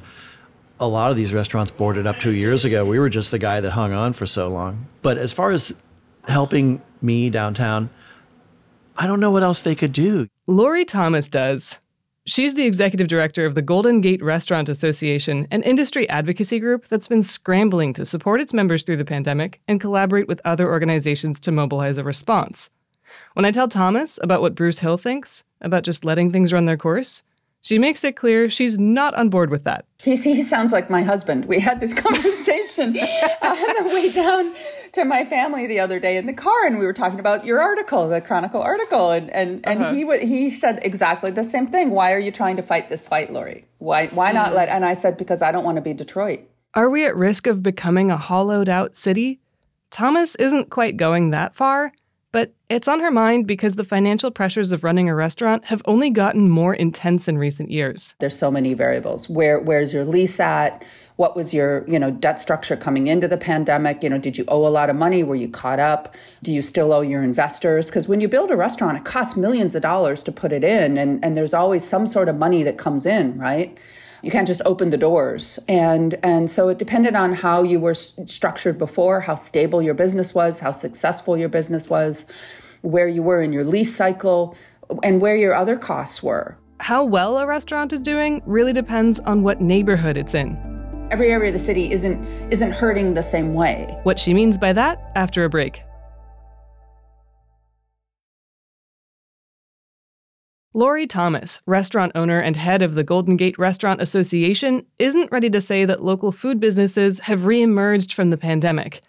A 0.80 0.88
lot 0.88 1.12
of 1.12 1.16
these 1.16 1.32
restaurants 1.32 1.70
boarded 1.70 2.04
up 2.04 2.18
two 2.18 2.32
years 2.32 2.64
ago. 2.64 2.84
We 2.84 2.98
were 2.98 3.08
just 3.08 3.30
the 3.30 3.38
guy 3.38 3.60
that 3.60 3.70
hung 3.70 3.92
on 3.92 4.12
for 4.12 4.26
so 4.26 4.48
long. 4.48 4.88
But 5.02 5.18
as 5.18 5.32
far 5.32 5.52
as 5.52 5.72
helping 6.26 6.82
me 7.00 7.30
downtown, 7.30 7.90
I 8.96 9.06
don't 9.06 9.20
know 9.20 9.30
what 9.30 9.44
else 9.44 9.62
they 9.62 9.76
could 9.76 9.92
do. 9.92 10.26
Laurie 10.48 10.84
Thomas 10.84 11.28
does. 11.28 11.78
She's 12.28 12.52
the 12.52 12.66
executive 12.66 13.08
director 13.08 13.46
of 13.46 13.54
the 13.54 13.62
Golden 13.62 14.02
Gate 14.02 14.22
Restaurant 14.22 14.68
Association, 14.68 15.48
an 15.50 15.62
industry 15.62 16.06
advocacy 16.10 16.60
group 16.60 16.86
that's 16.86 17.08
been 17.08 17.22
scrambling 17.22 17.94
to 17.94 18.04
support 18.04 18.42
its 18.42 18.52
members 18.52 18.82
through 18.82 18.98
the 18.98 19.04
pandemic 19.06 19.62
and 19.66 19.80
collaborate 19.80 20.28
with 20.28 20.42
other 20.44 20.70
organizations 20.70 21.40
to 21.40 21.50
mobilize 21.50 21.96
a 21.96 22.04
response. 22.04 22.68
When 23.32 23.46
I 23.46 23.50
tell 23.50 23.66
Thomas 23.66 24.18
about 24.22 24.42
what 24.42 24.54
Bruce 24.54 24.78
Hill 24.78 24.98
thinks 24.98 25.42
about 25.62 25.84
just 25.84 26.04
letting 26.04 26.30
things 26.30 26.52
run 26.52 26.66
their 26.66 26.76
course, 26.76 27.22
she 27.60 27.78
makes 27.78 28.04
it 28.04 28.16
clear 28.16 28.48
she's 28.48 28.78
not 28.78 29.14
on 29.14 29.28
board 29.28 29.50
with 29.50 29.64
that. 29.64 29.84
He, 30.02 30.16
he 30.16 30.42
sounds 30.42 30.72
like 30.72 30.90
my 30.90 31.02
husband. 31.02 31.46
We 31.46 31.60
had 31.60 31.80
this 31.80 31.94
conversation 32.06 32.88
on 32.88 32.94
the 32.94 33.90
way 33.92 34.10
down 34.10 34.54
to 34.92 35.04
my 35.04 35.24
family 35.24 35.66
the 35.66 35.80
other 35.80 35.98
day 36.00 36.16
in 36.16 36.26
the 36.26 36.32
car, 36.32 36.66
and 36.66 36.78
we 36.78 36.86
were 36.86 36.92
talking 36.92 37.20
about 37.20 37.44
your 37.44 37.60
article, 37.60 38.08
the 38.08 38.20
Chronicle 38.20 38.62
article, 38.62 39.10
and 39.10 39.30
and, 39.30 39.66
and 39.66 39.82
uh-huh. 39.82 39.92
he 39.92 40.02
w- 40.02 40.26
he 40.26 40.50
said 40.50 40.80
exactly 40.82 41.30
the 41.30 41.44
same 41.44 41.66
thing. 41.66 41.90
Why 41.90 42.12
are 42.12 42.20
you 42.20 42.30
trying 42.30 42.56
to 42.56 42.62
fight 42.62 42.88
this 42.88 43.06
fight, 43.06 43.32
Laurie? 43.32 43.66
Why 43.78 44.06
why 44.08 44.32
not 44.32 44.50
mm. 44.50 44.54
let? 44.54 44.68
And 44.68 44.84
I 44.84 44.94
said 44.94 45.16
because 45.16 45.42
I 45.42 45.52
don't 45.52 45.64
want 45.64 45.76
to 45.76 45.82
be 45.82 45.94
Detroit. 45.94 46.40
Are 46.74 46.90
we 46.90 47.04
at 47.06 47.16
risk 47.16 47.46
of 47.46 47.62
becoming 47.62 48.10
a 48.10 48.16
hollowed 48.16 48.68
out 48.68 48.94
city? 48.94 49.40
Thomas 49.90 50.34
isn't 50.36 50.70
quite 50.70 50.96
going 50.96 51.30
that 51.30 51.54
far. 51.54 51.92
But 52.30 52.52
it's 52.68 52.88
on 52.88 53.00
her 53.00 53.10
mind 53.10 53.46
because 53.46 53.76
the 53.76 53.84
financial 53.84 54.30
pressures 54.30 54.70
of 54.70 54.84
running 54.84 55.08
a 55.08 55.14
restaurant 55.14 55.64
have 55.64 55.80
only 55.86 56.10
gotten 56.10 56.50
more 56.50 56.74
intense 56.74 57.26
in 57.26 57.38
recent 57.38 57.70
years. 57.70 58.14
There's 58.18 58.38
so 58.38 58.50
many 58.50 58.74
variables. 58.74 59.30
Where 59.30 59.58
where's 59.60 59.94
your 59.94 60.04
lease 60.04 60.38
at? 60.38 60.84
What 61.16 61.34
was 61.34 61.52
your, 61.52 61.88
you 61.88 61.98
know, 61.98 62.12
debt 62.12 62.38
structure 62.38 62.76
coming 62.76 63.08
into 63.08 63.26
the 63.26 63.38
pandemic? 63.38 64.02
You 64.02 64.10
know, 64.10 64.18
did 64.18 64.38
you 64.38 64.44
owe 64.46 64.66
a 64.66 64.68
lot 64.68 64.90
of 64.90 64.94
money? 64.94 65.24
Were 65.24 65.34
you 65.34 65.48
caught 65.48 65.80
up? 65.80 66.14
Do 66.42 66.52
you 66.52 66.62
still 66.62 66.92
owe 66.92 67.00
your 67.00 67.22
investors? 67.22 67.86
Because 67.86 68.06
when 68.06 68.20
you 68.20 68.28
build 68.28 68.50
a 68.50 68.56
restaurant, 68.56 68.98
it 68.98 69.04
costs 69.04 69.36
millions 69.36 69.74
of 69.74 69.82
dollars 69.82 70.22
to 70.24 70.32
put 70.32 70.52
it 70.52 70.62
in 70.62 70.98
and, 70.98 71.24
and 71.24 71.36
there's 71.36 71.54
always 71.54 71.82
some 71.82 72.06
sort 72.06 72.28
of 72.28 72.36
money 72.36 72.62
that 72.62 72.78
comes 72.78 73.04
in, 73.06 73.38
right? 73.38 73.76
You 74.22 74.30
can't 74.30 74.46
just 74.46 74.62
open 74.64 74.90
the 74.90 74.96
doors. 74.96 75.58
And 75.68 76.18
and 76.22 76.50
so 76.50 76.68
it 76.68 76.78
depended 76.78 77.14
on 77.14 77.34
how 77.34 77.62
you 77.62 77.80
were 77.80 77.94
structured 77.94 78.78
before 78.78 79.20
how 79.22 79.34
stable 79.34 79.82
your 79.82 79.94
business 79.94 80.34
was 80.34 80.60
how 80.60 80.72
successful 80.72 81.36
your 81.36 81.48
business 81.48 81.88
was 81.88 82.24
where 82.82 83.08
you 83.08 83.22
were 83.22 83.42
in 83.42 83.52
your 83.52 83.64
lease 83.64 83.94
cycle 83.94 84.56
and 85.02 85.20
where 85.20 85.36
your 85.36 85.54
other 85.54 85.76
costs 85.76 86.22
were. 86.22 86.56
How 86.80 87.04
well 87.04 87.38
a 87.38 87.46
restaurant 87.46 87.92
is 87.92 88.00
doing 88.00 88.40
really 88.46 88.72
depends 88.72 89.18
on 89.20 89.42
what 89.42 89.60
neighborhood 89.60 90.16
it's 90.16 90.34
in. 90.34 90.56
Every 91.10 91.30
area 91.30 91.48
of 91.48 91.54
the 91.54 91.64
city 91.64 91.90
isn't 91.90 92.24
isn't 92.50 92.72
hurting 92.72 93.14
the 93.14 93.22
same 93.22 93.54
way. 93.54 93.98
What 94.02 94.20
she 94.20 94.34
means 94.34 94.58
by 94.58 94.72
that 94.74 95.10
after 95.14 95.44
a 95.44 95.48
break 95.48 95.82
Laurie 100.74 101.06
Thomas, 101.06 101.60
restaurant 101.64 102.12
owner 102.14 102.38
and 102.38 102.54
head 102.54 102.82
of 102.82 102.94
the 102.94 103.02
Golden 103.02 103.36
Gate 103.36 103.58
Restaurant 103.58 104.02
Association, 104.02 104.84
isn't 104.98 105.32
ready 105.32 105.48
to 105.48 105.62
say 105.62 105.86
that 105.86 106.04
local 106.04 106.30
food 106.30 106.60
businesses 106.60 107.20
have 107.20 107.40
reemerged 107.40 108.12
from 108.12 108.28
the 108.28 108.36
pandemic. 108.36 109.00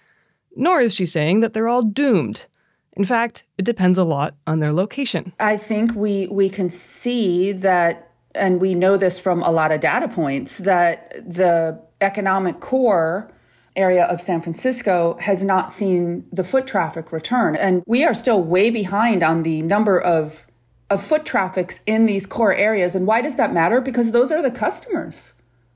Nor 0.56 0.82
is 0.82 0.96
she 0.96 1.06
saying 1.06 1.42
that 1.42 1.54
they're 1.54 1.68
all 1.68 1.84
doomed. 1.84 2.46
In 2.94 3.04
fact, 3.04 3.44
it 3.58 3.66
depends 3.66 3.98
a 3.98 4.04
lot 4.04 4.36
on 4.48 4.60
their 4.60 4.74
location. 4.74 5.34
I 5.40 5.58
think 5.58 5.94
we 5.96 6.28
we 6.28 6.50
can 6.50 6.70
see 6.70 7.52
that 7.52 8.12
and 8.34 8.62
we 8.62 8.74
know 8.74 8.96
this 8.96 9.20
from 9.20 9.44
a 9.44 9.52
lot 9.52 9.72
of 9.72 9.82
data 9.82 10.08
points 10.08 10.60
that 10.60 11.12
the 11.28 11.82
economic 12.02 12.62
core 12.62 13.32
area 13.76 14.06
of 14.06 14.22
San 14.22 14.42
Francisco 14.42 15.18
has 15.22 15.44
not 15.44 15.72
seen 15.72 16.26
the 16.32 16.44
foot 16.44 16.68
traffic 16.68 17.12
return 17.12 17.56
and 17.56 17.84
we 17.86 18.04
are 18.04 18.14
still 18.14 18.42
way 18.42 18.70
behind 18.70 19.24
on 19.24 19.44
the 19.44 19.62
number 19.62 20.00
of 20.00 20.48
of 20.90 21.02
foot 21.02 21.26
traffics 21.26 21.80
in 21.86 22.06
these 22.06 22.26
core 22.26 22.54
areas. 22.54 22.96
And 22.96 23.06
why 23.06 23.22
does 23.22 23.36
that 23.36 23.54
matter? 23.54 23.82
Because 23.82 24.12
those 24.12 24.32
are 24.32 24.42
the 24.42 24.52
customers, 24.52 25.34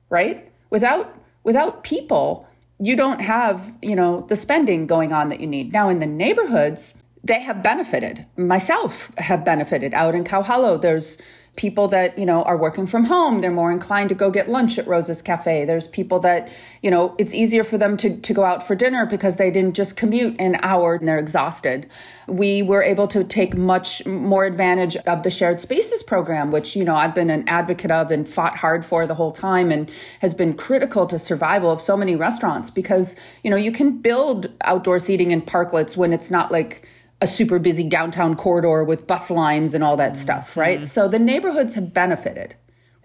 right? 0.10 0.52
Without 0.70 1.16
without 1.44 1.84
people, 1.84 2.48
you 2.80 2.96
don't 2.96 3.22
have, 3.22 3.78
you 3.82 3.96
know, 3.96 4.26
the 4.28 4.36
spending 4.36 4.88
going 4.88 5.14
on 5.14 5.30
that 5.30 5.40
you 5.40 5.48
need. 5.48 5.72
Now 5.72 5.90
in 5.90 6.00
the 6.00 6.06
neighborhoods, 6.06 6.96
they 7.24 7.42
have 7.42 7.64
benefited. 7.64 8.26
Myself 8.36 9.12
have 9.18 9.46
benefited 9.46 9.94
out 9.94 10.16
in 10.16 10.24
Cow 10.24 10.42
Hollow. 10.42 10.78
There's 10.78 11.18
people 11.56 11.88
that, 11.88 12.18
you 12.18 12.26
know, 12.26 12.42
are 12.44 12.58
working 12.58 12.88
from 12.88 13.04
home, 13.06 13.42
they're 13.42 13.52
more 13.52 13.72
inclined 13.72 14.10
to 14.10 14.16
go 14.16 14.32
get 14.32 14.50
lunch 14.50 14.80
at 14.80 14.88
Rose's 14.88 15.22
Cafe. 15.22 15.66
There's 15.66 15.88
people 15.88 16.20
that, 16.22 16.52
you 16.82 16.90
know, 16.90 17.16
it's 17.20 17.34
easier 17.34 17.64
for 17.64 17.78
them 17.78 17.96
to, 17.98 18.18
to 18.18 18.34
go 18.34 18.44
out 18.44 18.66
for 18.66 18.76
dinner 18.76 19.06
because 19.06 19.36
they 19.36 19.52
didn't 19.52 19.76
just 19.76 19.96
commute 19.96 20.36
an 20.40 20.58
hour 20.64 20.96
and 20.96 21.08
they're 21.08 21.20
exhausted. 21.20 21.88
We 22.28 22.64
were 22.64 22.82
able 22.82 23.08
to 23.10 23.24
take 23.24 23.56
much 23.56 24.04
more 24.08 24.46
advantage 24.46 24.96
of 24.98 25.22
the 25.22 25.30
shared 25.30 25.60
spaces 25.60 26.02
program, 26.02 26.50
which, 26.50 26.76
you 26.76 26.84
know, 26.84 26.96
I've 26.96 27.14
been 27.14 27.30
an 27.30 27.48
advocate 27.48 27.92
of 27.92 28.10
and 28.10 28.28
fought 28.28 28.58
hard 28.58 28.84
for 28.84 29.06
the 29.06 29.16
whole 29.16 29.32
time 29.32 29.72
and 29.72 29.92
has 30.22 30.34
been 30.34 30.56
critical 30.56 31.06
to 31.06 31.20
survival 31.20 31.70
of 31.70 31.82
so 31.82 31.96
many 31.96 32.16
restaurants 32.16 32.72
because, 32.72 33.16
you 33.44 33.52
know, 33.52 33.58
you 33.58 33.72
can 33.72 33.98
build 33.98 34.50
outdoor 34.62 34.98
seating 34.98 35.30
in 35.30 35.44
parklets 35.44 35.96
when 35.96 36.14
it's 36.14 36.32
not 36.32 36.52
like 36.52 36.88
a 37.24 37.28
super 37.28 37.58
busy 37.58 37.88
downtown 37.88 38.36
corridor 38.36 38.84
with 38.84 39.08
bus 39.08 39.32
lines 39.32 39.74
and 39.74 39.82
all 39.82 39.96
that 39.96 40.18
stuff, 40.18 40.58
right? 40.58 40.80
Mm-hmm. 40.80 40.88
So 40.88 41.08
the 41.08 41.18
neighborhoods 41.18 41.74
have 41.76 41.94
benefited. 41.94 42.56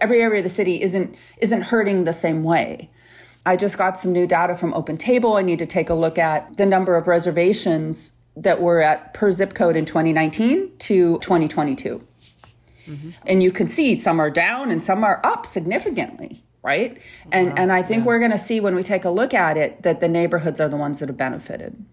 Every 0.00 0.20
area 0.20 0.40
of 0.40 0.44
the 0.44 0.50
city 0.50 0.82
isn't 0.82 1.16
isn't 1.38 1.62
hurting 1.62 2.02
the 2.02 2.12
same 2.12 2.42
way. 2.42 2.90
I 3.46 3.54
just 3.54 3.78
got 3.78 3.96
some 3.96 4.12
new 4.12 4.26
data 4.26 4.56
from 4.56 4.74
Open 4.74 4.98
Table. 4.98 5.36
I 5.36 5.42
need 5.42 5.60
to 5.60 5.66
take 5.66 5.88
a 5.88 5.94
look 5.94 6.18
at 6.18 6.56
the 6.56 6.66
number 6.66 6.96
of 6.96 7.06
reservations 7.06 8.16
that 8.36 8.60
were 8.60 8.82
at 8.82 9.14
per 9.14 9.30
zip 9.30 9.54
code 9.54 9.76
in 9.76 9.84
2019 9.84 10.76
to 10.78 11.18
2022. 11.20 12.06
Mm-hmm. 12.86 13.10
And 13.24 13.42
you 13.42 13.52
can 13.52 13.68
see 13.68 13.94
some 13.94 14.18
are 14.20 14.30
down 14.30 14.72
and 14.72 14.82
some 14.82 15.04
are 15.04 15.20
up 15.22 15.46
significantly, 15.46 16.42
right? 16.64 17.00
And 17.30 17.56
and 17.56 17.72
I 17.72 17.84
think 17.84 18.00
yeah. 18.00 18.06
we're 18.06 18.18
going 18.18 18.32
to 18.32 18.38
see 18.38 18.58
when 18.58 18.74
we 18.74 18.82
take 18.82 19.04
a 19.04 19.10
look 19.10 19.32
at 19.32 19.56
it 19.56 19.84
that 19.84 20.00
the 20.00 20.08
neighborhoods 20.08 20.60
are 20.60 20.68
the 20.68 20.76
ones 20.76 20.98
that 20.98 21.08
have 21.08 21.16
benefited 21.16 21.84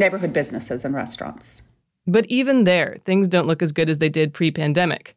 neighborhood 0.00 0.32
businesses 0.32 0.84
and 0.84 0.94
restaurants. 0.94 1.62
But 2.06 2.26
even 2.26 2.64
there, 2.64 2.98
things 3.04 3.28
don't 3.28 3.46
look 3.46 3.62
as 3.62 3.72
good 3.72 3.88
as 3.88 3.98
they 3.98 4.08
did 4.08 4.34
pre 4.34 4.50
pandemic. 4.50 5.16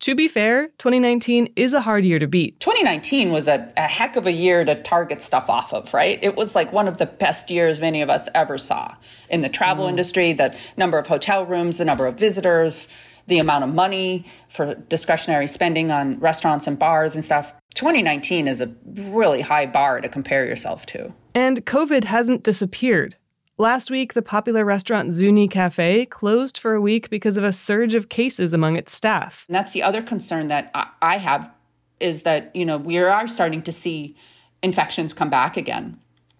To 0.00 0.14
be 0.14 0.28
fair, 0.28 0.68
2019 0.78 1.54
is 1.56 1.72
a 1.72 1.80
hard 1.80 2.04
year 2.04 2.18
to 2.18 2.26
beat. 2.26 2.60
2019 2.60 3.30
was 3.30 3.48
a, 3.48 3.72
a, 3.78 3.82
heck 3.82 4.16
of 4.16 4.26
a 4.26 4.32
year 4.32 4.62
to 4.62 4.74
target 4.74 5.22
stuff 5.22 5.48
off 5.48 5.72
of, 5.72 5.94
right? 5.94 6.18
It 6.22 6.36
was 6.36 6.54
like 6.54 6.70
one 6.70 6.86
of 6.86 6.98
the 6.98 7.06
best 7.06 7.50
years 7.50 7.80
many 7.80 8.02
of 8.02 8.10
us 8.10 8.28
ever 8.34 8.58
saw 8.58 8.94
in 9.30 9.40
the 9.40 9.48
travel 9.48 9.86
mm. 9.86 9.90
industry, 9.90 10.34
the 10.34 10.54
number 10.76 10.98
of 10.98 11.06
hotel 11.06 11.46
rooms, 11.46 11.78
the 11.78 11.86
number 11.86 12.06
of 12.06 12.18
visitors, 12.18 12.88
the 13.26 13.38
amount 13.38 13.64
of 13.64 13.72
money 13.72 14.26
for 14.48 14.74
discretionary 14.74 15.46
spending 15.46 15.90
on 15.90 16.18
restaurants 16.20 16.66
and 16.66 16.78
bars 16.78 17.14
and 17.14 17.24
stuff. 17.24 17.54
2019 17.74 18.48
is 18.48 18.60
a 18.60 18.72
really 19.08 19.40
high 19.40 19.66
bar 19.66 20.00
to 20.02 20.08
compare 20.08 20.44
yourself 20.44 20.84
to. 20.86 21.12
And 21.34 21.64
COVID 21.64 22.04
hasn't 22.04 22.42
disappeared. 22.42 23.16
Last 23.58 23.90
week, 23.90 24.12
the 24.12 24.20
popular 24.20 24.66
restaurant 24.66 25.12
Zuni 25.12 25.48
Cafe 25.48 26.04
closed 26.06 26.58
for 26.58 26.74
a 26.74 26.80
week 26.80 27.08
because 27.08 27.38
of 27.38 27.44
a 27.44 27.54
surge 27.54 27.94
of 27.94 28.10
cases 28.10 28.52
among 28.52 28.76
its 28.76 28.92
staff. 28.92 29.46
And 29.48 29.54
that's 29.54 29.72
the 29.72 29.82
other 29.82 30.02
concern 30.02 30.48
that 30.48 30.70
I 31.00 31.16
have 31.16 31.50
is 31.98 32.22
that, 32.22 32.54
you 32.54 32.66
know, 32.66 32.76
we 32.76 32.98
are 32.98 33.26
starting 33.26 33.62
to 33.62 33.72
see 33.72 34.14
infections 34.62 35.14
come 35.14 35.30
back 35.30 35.56
again. 35.56 35.98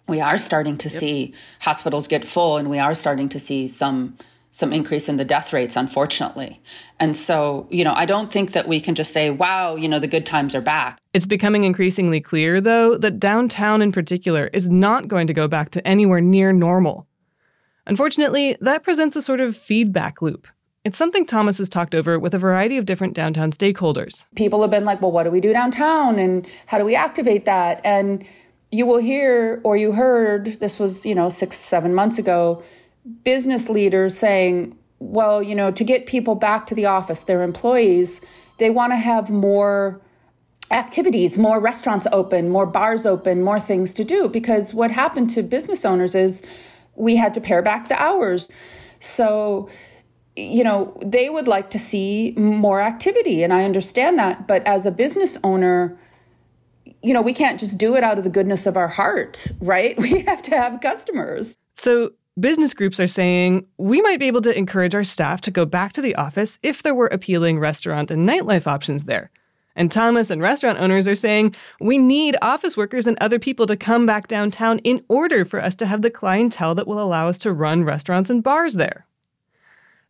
We 0.09 0.21
are 0.21 0.39
starting 0.39 0.77
to 0.77 0.91
yep. 0.91 1.01
see 1.01 1.35
hospitals 1.61 2.07
get 2.07 2.23
full 2.23 2.59
and 2.59 2.69
we 2.69 2.79
are 2.79 2.95
starting 2.95 3.31
to 3.31 3.41
see 3.41 3.67
some 3.67 4.19
some 4.51 4.73
increase 4.73 5.07
in 5.07 5.19
the 5.19 5.25
death 5.25 5.53
rates 5.53 5.77
unfortunately. 5.77 6.63
And 6.99 7.15
so, 7.15 7.67
you 7.71 7.85
know, 7.85 7.93
I 7.93 8.07
don't 8.07 8.33
think 8.33 8.53
that 8.53 8.67
we 8.67 8.81
can 8.81 8.95
just 8.95 9.13
say, 9.13 9.29
wow, 9.29 9.77
you 9.77 9.87
know, 9.87 9.99
the 9.99 10.07
good 10.07 10.25
times 10.25 10.55
are 10.55 10.63
back. 10.63 10.99
It's 11.13 11.27
becoming 11.27 11.65
increasingly 11.65 12.21
clear 12.23 12.61
though 12.61 12.97
that 12.97 13.21
downtown 13.21 13.83
in 13.83 13.93
particular 13.93 14.49
is 14.55 14.69
not 14.69 15.09
going 15.09 15.27
to 15.27 15.35
go 15.35 15.47
back 15.47 15.71
to 15.71 15.87
anywhere 15.87 16.23
near 16.23 16.53
normal. 16.53 17.06
Unfortunately, 17.87 18.57
that 18.61 18.83
presents 18.83 19.17
a 19.17 19.23
sort 19.23 19.41
of 19.41 19.57
feedback 19.57 20.21
loop. 20.21 20.49
It's 20.85 20.99
something 20.99 21.27
Thomas 21.27 21.59
has 21.59 21.69
talked 21.69 21.95
over 21.95 22.19
with 22.19 22.33
a 22.35 22.39
variety 22.39 22.79
of 22.79 22.85
different 22.85 23.15
downtown 23.15 23.51
stakeholders. 23.51 24.25
People 24.37 24.63
have 24.63 24.71
been 24.71 24.85
like, 24.85 25.03
well, 25.03 25.11
what 25.11 25.25
do 25.25 25.31
we 25.31 25.41
do 25.41 25.53
downtown? 25.53 26.19
And 26.19 26.47
how 26.67 26.79
do 26.79 26.85
we 26.85 26.95
activate 26.95 27.45
that? 27.45 27.81
And 27.85 28.25
you 28.71 28.87
will 28.87 28.99
hear, 28.99 29.61
or 29.65 29.77
you 29.77 29.93
heard, 29.93 30.61
this 30.61 30.79
was, 30.79 31.05
you 31.05 31.15
know, 31.15 31.29
six, 31.29 31.57
seven 31.57 31.95
months 31.95 32.19
ago, 32.19 32.63
business 33.25 33.69
leaders 33.69 34.17
saying, 34.17 34.79
well, 34.99 35.43
you 35.43 35.55
know, 35.55 35.71
to 35.71 35.85
get 35.85 36.07
people 36.07 36.35
back 36.35 36.67
to 36.67 36.75
the 36.75 36.87
office, 36.87 37.25
their 37.25 37.43
employees, 37.43 38.21
they 38.59 38.71
want 38.71 38.93
to 38.93 38.97
have 38.97 39.31
more 39.31 40.01
activities, 40.71 41.39
more 41.39 41.61
restaurants 41.61 42.07
open, 42.13 42.49
more 42.49 42.67
bars 42.67 43.07
open, 43.07 43.43
more 43.43 43.61
things 43.61 43.93
to 43.95 44.05
do. 44.05 44.29
Because 44.29 44.75
what 44.75 44.91
happened 44.91 45.31
to 45.31 45.43
business 45.43 45.85
owners 45.85 46.15
is 46.15 46.45
we 46.97 47.17
had 47.17 47.35
to 47.35 47.41
pare 47.41 47.63
back 47.63 47.89
the 47.89 48.01
hours. 48.01 48.51
So, 49.01 49.69
you 50.35 50.65
know, 50.65 50.99
they 51.05 51.29
would 51.29 51.49
like 51.49 51.71
to 51.71 51.79
see 51.79 52.33
more 52.37 52.81
activity, 52.81 53.43
and 53.43 53.53
I 53.53 53.65
understand 53.65 54.19
that. 54.19 54.47
But 54.47 54.67
as 54.67 54.87
a 54.87 54.91
business 54.91 55.39
owner, 55.45 55.99
you 57.03 57.13
know, 57.13 57.23
we 57.23 57.33
can't 57.33 57.61
just 57.61 57.79
do 57.79 57.95
it 57.95 58.03
out 58.03 58.19
of 58.19 58.25
the 58.25 58.31
goodness 58.31 58.67
of 58.67 58.77
our 58.77 58.89
heart, 58.89 59.47
right? 59.61 59.97
We 60.07 60.23
have 60.23 60.43
to 60.43 60.57
have 60.57 60.81
customers. 60.81 61.57
So, 61.75 62.13
business 62.39 62.75
groups 62.75 63.01
are 63.01 63.07
saying 63.07 63.67
we 63.79 64.03
might 64.03 64.19
be 64.19 64.27
able 64.27 64.43
to 64.43 64.57
encourage 64.57 64.95
our 64.95 65.05
staff 65.05 65.41
to 65.43 65.51
go 65.51 65.65
back 65.65 65.93
to 65.95 66.03
the 66.03 66.15
office 66.17 66.59
if 66.63 66.83
there 66.83 66.95
were 66.95 67.07
appealing 67.07 67.59
restaurant 67.59 68.11
and 68.11 68.29
nightlife 68.29 68.67
options 68.67 69.05
there. 69.05 69.31
And 69.77 69.93
Thomas 69.93 70.31
and 70.31 70.41
restaurant 70.41 70.81
owners 70.81 71.07
are 71.07 71.15
saying 71.15 71.55
we 71.81 71.99
need 71.99 72.37
office 72.41 72.77
workers 72.77 73.07
and 73.07 73.17
other 73.21 73.39
people 73.39 73.67
to 73.67 73.77
come 73.77 74.07
back 74.07 74.27
downtown 74.27 74.79
in 74.81 75.05
order 75.09 75.45
for 75.45 75.63
us 75.63 75.75
to 75.77 75.87
have 75.87 76.03
the 76.03 76.11
clientele 76.11 76.75
that 76.75 76.87
will 76.87 77.01
allow 77.01 77.29
us 77.29 77.39
to 77.41 77.53
run 77.53 77.85
restaurants 77.85 78.31
and 78.31 78.43
bars 78.43 78.75
there. 78.75 79.07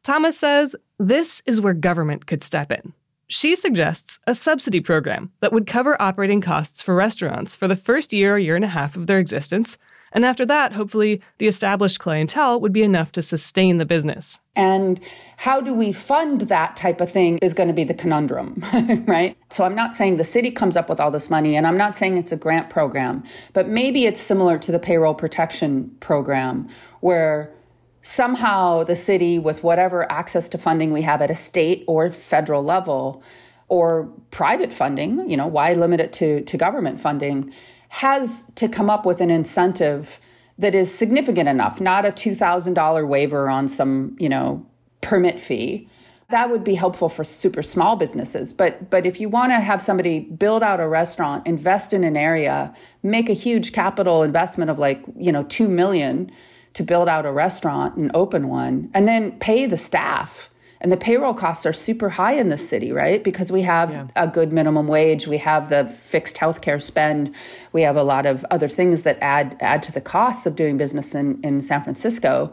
Thomas 0.05 0.39
says 0.39 0.77
this 0.99 1.43
is 1.47 1.61
where 1.61 1.75
government 1.75 2.27
could 2.27 2.45
step 2.45 2.71
in. 2.71 2.93
She 3.29 3.57
suggests 3.57 4.21
a 4.29 4.37
subsidy 4.37 4.79
program 4.79 5.33
that 5.41 5.53
would 5.53 5.67
cover 5.67 6.01
operating 6.01 6.41
costs 6.41 6.81
for 6.81 6.95
restaurants 6.95 7.57
for 7.57 7.67
the 7.67 7.75
first 7.75 8.13
year 8.13 8.37
or 8.37 8.39
year 8.39 8.55
and 8.55 8.65
a 8.65 8.69
half 8.69 8.95
of 8.95 9.09
their 9.09 9.19
existence 9.19 9.77
and 10.13 10.25
after 10.25 10.47
that, 10.47 10.73
hopefully, 10.73 11.21
the 11.39 11.47
established 11.47 11.99
clientele 11.99 12.61
would 12.61 12.73
be 12.73 12.83
enough 12.83 13.13
to 13.13 13.23
sustain 13.23 13.79
the 13.79 13.85
business. 13.85 14.41
And 14.55 15.01
how 15.37 15.61
do 15.61 15.75
we 15.75 15.93
fund 15.93 16.43
that 16.43 16.77
type 16.77 17.01
of 17.01 17.11
thing 17.11 17.39
is 17.39 17.53
going 17.53 17.69
to 17.69 17.75
be 17.75 17.85
the 17.85 17.95
conundrum, 17.95 18.65
right? 19.07 19.37
So 19.51 19.65
I'm 19.65 19.75
not 19.75 19.95
saying 19.95 20.17
the 20.17 20.25
city 20.25 20.51
comes 20.51 20.77
up 20.77 20.89
with 20.89 21.01
all 21.01 21.11
this 21.11 21.29
money, 21.29 21.57
and 21.57 21.67
I'm 21.67 21.77
not 21.77 21.97
saying 21.97 22.17
it's 22.17 22.33
a 22.33 22.37
grant 22.37 22.71
program, 22.71 23.25
but 23.53 23.69
maybe 23.69 24.05
it's 24.05 24.21
similar 24.21 24.59
to 24.59 24.73
the 24.73 24.79
payroll 24.79 25.15
protection 25.15 25.95
program, 26.01 26.69
where 27.01 27.53
somehow 28.01 28.85
the 28.85 28.97
city, 28.97 29.39
with 29.39 29.65
whatever 29.65 30.11
access 30.11 30.49
to 30.49 30.59
funding 30.59 30.93
we 30.93 31.03
have 31.03 31.21
at 31.21 31.31
a 31.31 31.35
state 31.35 31.85
or 31.89 32.11
federal 32.11 32.63
level, 32.63 33.23
or 33.69 34.05
private 34.31 34.73
funding, 34.73 35.29
you 35.29 35.37
know, 35.37 35.47
why 35.47 35.73
limit 35.73 36.01
it 36.01 36.13
to, 36.13 36.43
to 36.43 36.57
government 36.57 37.01
funding? 37.01 37.53
Has 37.89 38.51
to 38.57 38.69
come 38.69 38.91
up 38.91 39.07
with 39.07 39.21
an 39.21 39.31
incentive 39.31 40.21
that 40.59 40.75
is 40.75 40.93
significant 40.93 41.49
enough, 41.49 41.81
not 41.81 42.07
a 42.07 42.11
$2,000 42.11 43.07
waiver 43.07 43.49
on 43.51 43.69
some, 43.69 44.17
you 44.19 44.29
know, 44.29 44.65
permit 45.01 45.39
fee. 45.39 45.89
That 46.31 46.51
would 46.51 46.65
be 46.65 46.75
helpful 46.75 47.09
for 47.09 47.23
super 47.23 47.63
small 47.63 47.95
businesses. 47.95 48.53
But 48.53 48.91
but 48.91 49.07
if 49.07 49.21
you 49.21 49.29
want 49.29 49.53
to 49.53 49.61
have 49.61 49.81
somebody 49.81 50.19
build 50.19 50.63
out 50.63 50.81
a 50.81 50.89
restaurant, 50.89 51.47
invest 51.47 51.93
in 51.93 52.03
an 52.03 52.17
area, 52.17 52.75
make 53.03 53.29
a 53.29 53.33
huge 53.33 53.73
capital 53.73 54.25
investment 54.25 54.69
of 54.69 54.79
like, 54.79 55.05
you 55.17 55.31
know, 55.31 55.45
2 55.45 55.69
million 55.69 56.33
to 56.73 56.83
build 56.83 57.09
out 57.09 57.25
a 57.25 57.33
restaurant 57.33 57.97
and 57.97 58.11
open 58.13 58.49
one 58.49 58.91
and 58.93 59.07
then 59.07 59.39
pay 59.39 59.67
the 59.67 59.77
staff 59.77 60.51
and 60.81 60.93
the 60.93 60.97
payroll 60.97 61.35
costs 61.35 61.65
are 61.65 61.73
super 61.73 62.11
high 62.11 62.35
in 62.35 62.49
this 62.49 62.69
city, 62.69 62.93
right? 62.93 63.23
Because 63.23 63.51
we 63.51 63.63
have 63.63 63.91
yeah. 63.91 64.07
a 64.17 64.29
good 64.29 64.53
minimum 64.53 64.87
wage, 64.87 65.27
we 65.27 65.39
have 65.39 65.69
the 65.69 65.87
fixed 65.87 66.37
healthcare 66.37 66.81
spend, 66.83 67.35
we 67.73 67.83
have 67.83 67.97
a 67.97 68.03
lot 68.03 68.27
of 68.27 68.45
other 68.51 68.69
things 68.69 69.03
that 69.05 69.19
add 69.21 69.57
add 69.61 69.83
to 69.85 69.93
the 69.93 70.01
costs 70.01 70.47
of 70.47 70.57
doing 70.57 70.77
business 70.77 71.15
in, 71.15 71.41
in 71.43 71.61
San 71.61 71.83
Francisco. 71.83 72.53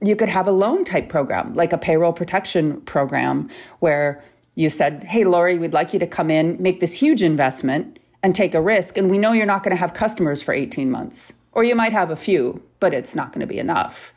You 0.00 0.16
could 0.16 0.28
have 0.28 0.46
a 0.46 0.52
loan 0.52 0.84
type 0.84 1.08
program, 1.08 1.54
like 1.54 1.72
a 1.72 1.78
payroll 1.78 2.12
protection 2.12 2.80
program, 2.82 3.48
where 3.78 4.22
you 4.54 4.68
said, 4.68 5.04
Hey, 5.04 5.24
Laurie, 5.24 5.58
we'd 5.58 5.72
like 5.72 5.92
you 5.92 5.98
to 6.00 6.06
come 6.06 6.30
in, 6.30 6.60
make 6.60 6.80
this 6.80 6.98
huge 6.98 7.22
investment 7.22 7.98
and 8.22 8.34
take 8.34 8.54
a 8.54 8.60
risk. 8.60 8.98
And 8.98 9.10
we 9.10 9.18
know 9.18 9.32
you're 9.32 9.46
not 9.46 9.62
going 9.62 9.74
to 9.74 9.80
have 9.80 9.94
customers 9.94 10.42
for 10.42 10.52
18 10.52 10.90
months, 10.90 11.32
or 11.52 11.64
you 11.64 11.74
might 11.74 11.92
have 11.92 12.10
a 12.10 12.16
few, 12.16 12.62
but 12.80 12.92
it's 12.94 13.14
not 13.14 13.28
going 13.28 13.40
to 13.40 13.46
be 13.46 13.58
enough. 13.58 14.12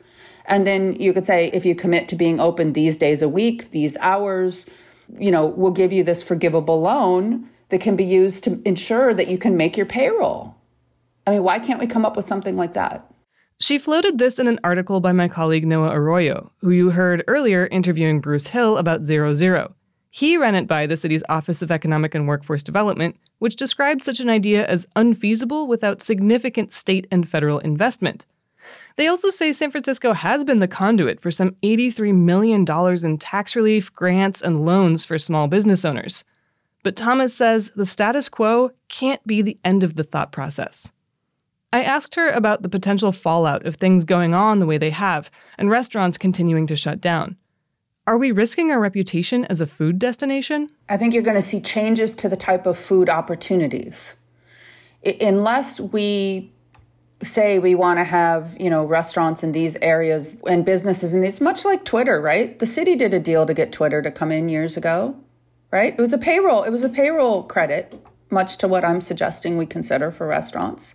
And 0.46 0.66
then 0.66 0.94
you 1.00 1.12
could 1.12 1.26
say, 1.26 1.50
if 1.52 1.66
you 1.66 1.74
commit 1.74 2.08
to 2.08 2.16
being 2.16 2.40
open 2.40 2.72
these 2.72 2.96
days 2.96 3.20
a 3.20 3.28
week, 3.28 3.70
these 3.70 3.96
hours, 3.98 4.68
you 5.18 5.30
know, 5.30 5.46
we'll 5.46 5.72
give 5.72 5.92
you 5.92 6.04
this 6.04 6.22
forgivable 6.22 6.80
loan 6.80 7.48
that 7.68 7.80
can 7.80 7.96
be 7.96 8.04
used 8.04 8.44
to 8.44 8.62
ensure 8.64 9.12
that 9.12 9.28
you 9.28 9.38
can 9.38 9.56
make 9.56 9.76
your 9.76 9.86
payroll. 9.86 10.54
I 11.26 11.32
mean, 11.32 11.42
why 11.42 11.58
can't 11.58 11.80
we 11.80 11.88
come 11.88 12.04
up 12.04 12.16
with 12.16 12.24
something 12.24 12.56
like 12.56 12.74
that? 12.74 13.10
She 13.58 13.78
floated 13.78 14.18
this 14.18 14.38
in 14.38 14.48
an 14.48 14.60
article 14.62 15.00
by 15.00 15.12
my 15.12 15.28
colleague 15.28 15.66
Noah 15.66 15.90
Arroyo, 15.90 16.52
who 16.58 16.70
you 16.70 16.90
heard 16.90 17.24
earlier 17.26 17.66
interviewing 17.66 18.20
Bruce 18.20 18.48
Hill 18.48 18.76
about 18.76 19.04
Zero 19.04 19.32
Zero. 19.34 19.74
He 20.10 20.36
ran 20.36 20.54
it 20.54 20.66
by 20.66 20.86
the 20.86 20.96
city's 20.96 21.22
Office 21.28 21.62
of 21.62 21.70
Economic 21.70 22.14
and 22.14 22.28
Workforce 22.28 22.62
Development, 22.62 23.16
which 23.38 23.56
described 23.56 24.02
such 24.02 24.20
an 24.20 24.28
idea 24.28 24.66
as 24.66 24.86
unfeasible 24.94 25.66
without 25.66 26.02
significant 26.02 26.72
state 26.72 27.06
and 27.10 27.28
federal 27.28 27.58
investment. 27.58 28.26
They 28.96 29.08
also 29.08 29.28
say 29.28 29.52
San 29.52 29.70
Francisco 29.70 30.14
has 30.14 30.44
been 30.44 30.58
the 30.58 30.68
conduit 30.68 31.20
for 31.20 31.30
some 31.30 31.54
$83 31.62 32.14
million 32.14 32.64
in 33.04 33.18
tax 33.18 33.54
relief, 33.54 33.92
grants, 33.92 34.40
and 34.40 34.64
loans 34.64 35.04
for 35.04 35.18
small 35.18 35.48
business 35.48 35.84
owners. 35.84 36.24
But 36.82 36.96
Thomas 36.96 37.34
says 37.34 37.70
the 37.76 37.84
status 37.84 38.28
quo 38.28 38.70
can't 38.88 39.24
be 39.26 39.42
the 39.42 39.58
end 39.64 39.82
of 39.82 39.96
the 39.96 40.04
thought 40.04 40.32
process. 40.32 40.90
I 41.72 41.82
asked 41.82 42.14
her 42.14 42.28
about 42.28 42.62
the 42.62 42.68
potential 42.68 43.12
fallout 43.12 43.66
of 43.66 43.76
things 43.76 44.04
going 44.04 44.32
on 44.32 44.60
the 44.60 44.66
way 44.66 44.78
they 44.78 44.90
have 44.90 45.30
and 45.58 45.68
restaurants 45.68 46.16
continuing 46.16 46.66
to 46.68 46.76
shut 46.76 47.00
down. 47.00 47.36
Are 48.06 48.16
we 48.16 48.30
risking 48.30 48.70
our 48.70 48.80
reputation 48.80 49.44
as 49.46 49.60
a 49.60 49.66
food 49.66 49.98
destination? 49.98 50.70
I 50.88 50.96
think 50.96 51.12
you're 51.12 51.24
going 51.24 51.36
to 51.36 51.42
see 51.42 51.60
changes 51.60 52.14
to 52.14 52.28
the 52.28 52.36
type 52.36 52.64
of 52.64 52.78
food 52.78 53.10
opportunities. 53.10 54.14
Unless 55.20 55.80
we 55.80 56.52
say 57.22 57.58
we 57.58 57.74
want 57.74 57.98
to 57.98 58.04
have, 58.04 58.56
you 58.60 58.68
know, 58.68 58.84
restaurants 58.84 59.42
in 59.42 59.52
these 59.52 59.76
areas 59.76 60.40
and 60.46 60.64
businesses 60.64 61.14
in 61.14 61.20
these, 61.22 61.40
much 61.40 61.64
like 61.64 61.84
Twitter, 61.84 62.20
right? 62.20 62.58
The 62.58 62.66
city 62.66 62.94
did 62.94 63.14
a 63.14 63.20
deal 63.20 63.46
to 63.46 63.54
get 63.54 63.72
Twitter 63.72 64.02
to 64.02 64.10
come 64.10 64.30
in 64.30 64.48
years 64.48 64.76
ago, 64.76 65.16
right? 65.72 65.94
It 65.94 66.00
was 66.00 66.12
a 66.12 66.18
payroll, 66.18 66.62
it 66.62 66.70
was 66.70 66.82
a 66.82 66.88
payroll 66.88 67.42
credit, 67.44 67.94
much 68.30 68.58
to 68.58 68.68
what 68.68 68.84
I'm 68.84 69.00
suggesting 69.00 69.56
we 69.56 69.66
consider 69.66 70.10
for 70.10 70.26
restaurants. 70.26 70.94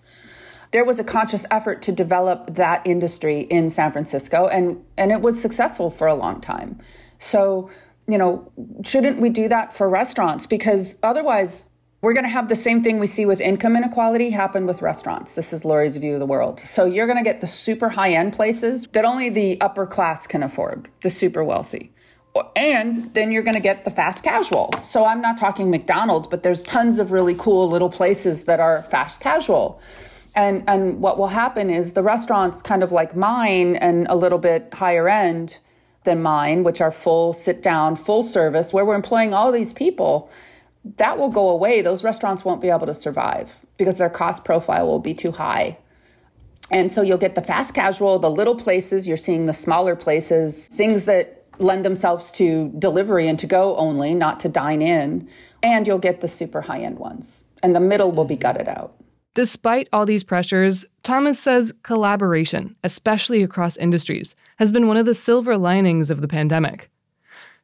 There 0.72 0.86
was 0.86 1.00
a 1.00 1.04
conscious 1.04 1.46
effort 1.52 1.82
to 1.84 1.92
develop 1.92 2.54
that 2.56 2.86
industry 2.86 3.42
in 3.42 3.70
San 3.70 3.92
Francisco 3.92 4.48
and 4.48 4.84
and 4.98 5.12
it 5.12 5.22
was 5.22 5.42
successful 5.42 5.90
for 5.90 6.08
a 6.08 6.14
long 6.14 6.40
time. 6.40 6.80
So, 7.20 7.70
you 8.08 8.18
know, 8.18 8.52
shouldn't 8.86 9.20
we 9.20 9.30
do 9.30 9.50
that 9.50 9.74
for 9.74 9.90
restaurants 9.90 10.48
because 10.48 10.96
otherwise 11.04 11.66
we're 12.02 12.14
going 12.14 12.26
to 12.26 12.30
have 12.30 12.50
the 12.50 12.56
same 12.56 12.84
thing 12.84 12.98
we 12.98 13.08
see 13.08 13.26
with 13.26 13.40
income 13.40 13.76
inequality 13.76 14.32
happen 14.32 14.66
with 14.66 14.82
restaurants. 14.82 15.36
This 15.36 15.54
is 15.54 15.64
Laurie's 15.64 15.98
view 15.98 16.16
of 16.16 16.20
the 16.20 16.26
world. 16.26 16.60
So 16.60 16.86
you're 16.86 17.06
going 17.06 17.20
to 17.20 17.24
get 17.24 17.42
the 17.42 17.48
super 17.48 17.90
high 17.90 18.14
end 18.14 18.34
places 18.34 18.88
that 18.88 19.06
only 19.06 19.30
the 19.30 19.62
upper 19.62 19.86
class 19.86 20.26
can 20.26 20.42
afford, 20.42 20.90
the 21.02 21.12
super 21.12 21.44
wealthy. 21.44 21.94
And 22.56 23.14
then 23.14 23.32
you're 23.32 23.44
going 23.44 23.56
to 23.56 23.62
get 23.62 23.84
the 23.84 23.92
fast 23.92 24.24
casual. 24.24 24.72
So 24.84 25.06
I'm 25.06 25.22
not 25.22 25.38
talking 25.38 25.70
McDonald's, 25.70 26.26
but 26.26 26.44
there's 26.44 26.64
tons 26.64 26.98
of 26.98 27.12
really 27.12 27.36
cool 27.36 27.70
little 27.70 27.90
places 27.90 28.46
that 28.46 28.60
are 28.60 28.82
fast 28.84 29.20
casual. 29.20 29.80
And 30.34 30.64
and 30.68 31.02
what 31.02 31.20
will 31.20 31.28
happen 31.28 31.70
is 31.70 31.92
the 31.92 32.02
restaurants 32.02 32.62
kind 32.62 32.84
of 32.84 32.94
like 32.94 33.16
mine 33.18 33.76
and 33.76 34.08
a 34.08 34.16
little 34.16 34.38
bit 34.38 34.74
higher 34.76 35.10
end 35.10 35.60
than 36.06 36.24
mine, 36.24 36.64
which 36.64 36.80
are 36.80 36.90
full 36.90 37.34
sit 37.34 37.62
down, 37.62 37.98
full 37.98 38.24
service, 38.24 38.72
where 38.72 38.86
we're 38.86 38.96
employing 38.96 39.34
all 39.34 39.52
these 39.52 39.74
people 39.74 40.32
that 40.84 41.18
will 41.18 41.30
go 41.30 41.50
away. 41.50 41.82
Those 41.82 42.04
restaurants 42.04 42.44
won't 42.44 42.62
be 42.62 42.70
able 42.70 42.88
to 42.88 42.94
survive 42.94 43.66
because 43.78 43.98
their 43.98 44.10
cost 44.10 44.46
profile 44.46 44.88
will 44.88 45.00
be 45.00 45.14
too 45.14 45.32
high. 45.32 45.78
And 46.72 46.90
so 46.90 47.02
you'll 47.02 47.18
get 47.18 47.36
the 47.36 47.42
fast 47.42 47.74
casual, 47.74 48.18
the 48.20 48.32
little 48.32 48.56
places, 48.56 49.08
you're 49.08 49.18
seeing 49.18 49.46
the 49.46 49.54
smaller 49.54 49.96
places, 49.96 50.68
things 50.70 51.06
that 51.06 51.46
lend 51.60 51.86
themselves 51.86 52.32
to 52.32 52.74
delivery 52.80 53.28
and 53.28 53.38
to 53.40 53.46
go 53.46 53.76
only, 53.76 54.16
not 54.16 54.40
to 54.40 54.50
dine 54.50 54.82
in. 54.82 55.30
And 55.62 55.86
you'll 55.86 56.00
get 56.00 56.22
the 56.22 56.28
super 56.28 56.62
high 56.62 56.80
end 56.80 56.98
ones. 56.98 57.44
And 57.62 57.76
the 57.76 57.80
middle 57.80 58.12
will 58.12 58.26
be 58.26 58.36
mm-hmm. 58.36 58.42
gutted 58.42 58.68
out. 58.68 58.96
Despite 59.34 59.88
all 59.94 60.06
these 60.06 60.26
pressures, 60.26 60.84
Thomas 61.04 61.40
says 61.40 61.74
collaboration, 61.84 62.76
especially 62.84 63.44
across 63.44 63.78
industries, 63.78 64.36
has 64.58 64.74
been 64.74 64.88
one 64.88 64.98
of 64.98 65.06
the 65.06 65.16
silver 65.16 65.58
linings 65.58 66.10
of 66.10 66.20
the 66.20 66.28
pandemic. 66.28 66.91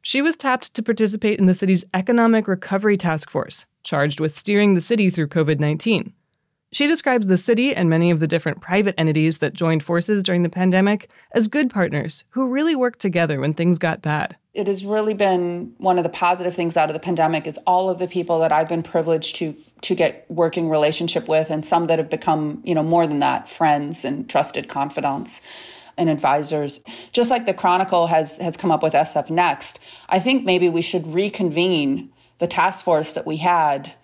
She 0.08 0.22
was 0.22 0.38
tapped 0.38 0.72
to 0.72 0.82
participate 0.82 1.38
in 1.38 1.44
the 1.44 1.52
city's 1.52 1.84
Economic 1.92 2.48
Recovery 2.48 2.96
Task 2.96 3.28
Force, 3.28 3.66
charged 3.84 4.20
with 4.20 4.34
steering 4.34 4.72
the 4.74 4.80
city 4.80 5.10
through 5.10 5.28
COVID 5.28 5.60
19. 5.60 6.14
She 6.72 6.86
describes 6.86 7.26
the 7.26 7.36
city 7.36 7.74
and 7.74 7.90
many 7.90 8.10
of 8.10 8.18
the 8.18 8.26
different 8.26 8.62
private 8.62 8.94
entities 8.96 9.36
that 9.38 9.52
joined 9.52 9.82
forces 9.82 10.22
during 10.22 10.44
the 10.44 10.48
pandemic 10.48 11.10
as 11.32 11.46
good 11.46 11.68
partners 11.68 12.24
who 12.30 12.48
really 12.48 12.74
worked 12.74 13.00
together 13.00 13.38
when 13.38 13.52
things 13.52 13.78
got 13.78 14.00
bad. 14.00 14.34
It 14.54 14.66
has 14.66 14.82
really 14.82 15.12
been 15.12 15.74
one 15.76 15.98
of 15.98 16.04
the 16.04 16.08
positive 16.08 16.54
things 16.54 16.78
out 16.78 16.88
of 16.88 16.94
the 16.94 17.00
pandemic 17.00 17.46
is 17.46 17.58
all 17.66 17.90
of 17.90 17.98
the 17.98 18.08
people 18.08 18.38
that 18.38 18.50
I've 18.50 18.66
been 18.66 18.82
privileged 18.82 19.36
to 19.36 19.54
to 19.82 19.94
get 19.94 20.24
working 20.30 20.70
relationship 20.70 21.28
with 21.28 21.50
and 21.50 21.66
some 21.66 21.86
that 21.88 21.98
have 21.98 22.08
become, 22.08 22.62
you 22.64 22.74
know, 22.74 22.82
more 22.82 23.06
than 23.06 23.18
that, 23.18 23.46
friends 23.46 24.06
and 24.06 24.26
trusted 24.26 24.68
confidants 24.68 25.42
and 25.98 26.08
advisors. 26.08 26.82
Just 27.12 27.30
like 27.30 27.44
the 27.44 27.54
Chronicle 27.54 28.06
has 28.06 28.38
has 28.38 28.56
come 28.56 28.70
up 28.70 28.82
with 28.82 28.94
SF 28.94 29.28
Next, 29.30 29.80
I 30.08 30.18
think 30.18 30.44
maybe 30.44 30.68
we 30.68 30.82
should 30.82 31.06
reconvene 31.06 32.10
the 32.38 32.46
task 32.46 32.84
force 32.84 33.12
that 33.12 33.26
we 33.26 33.38
had. 33.38 33.94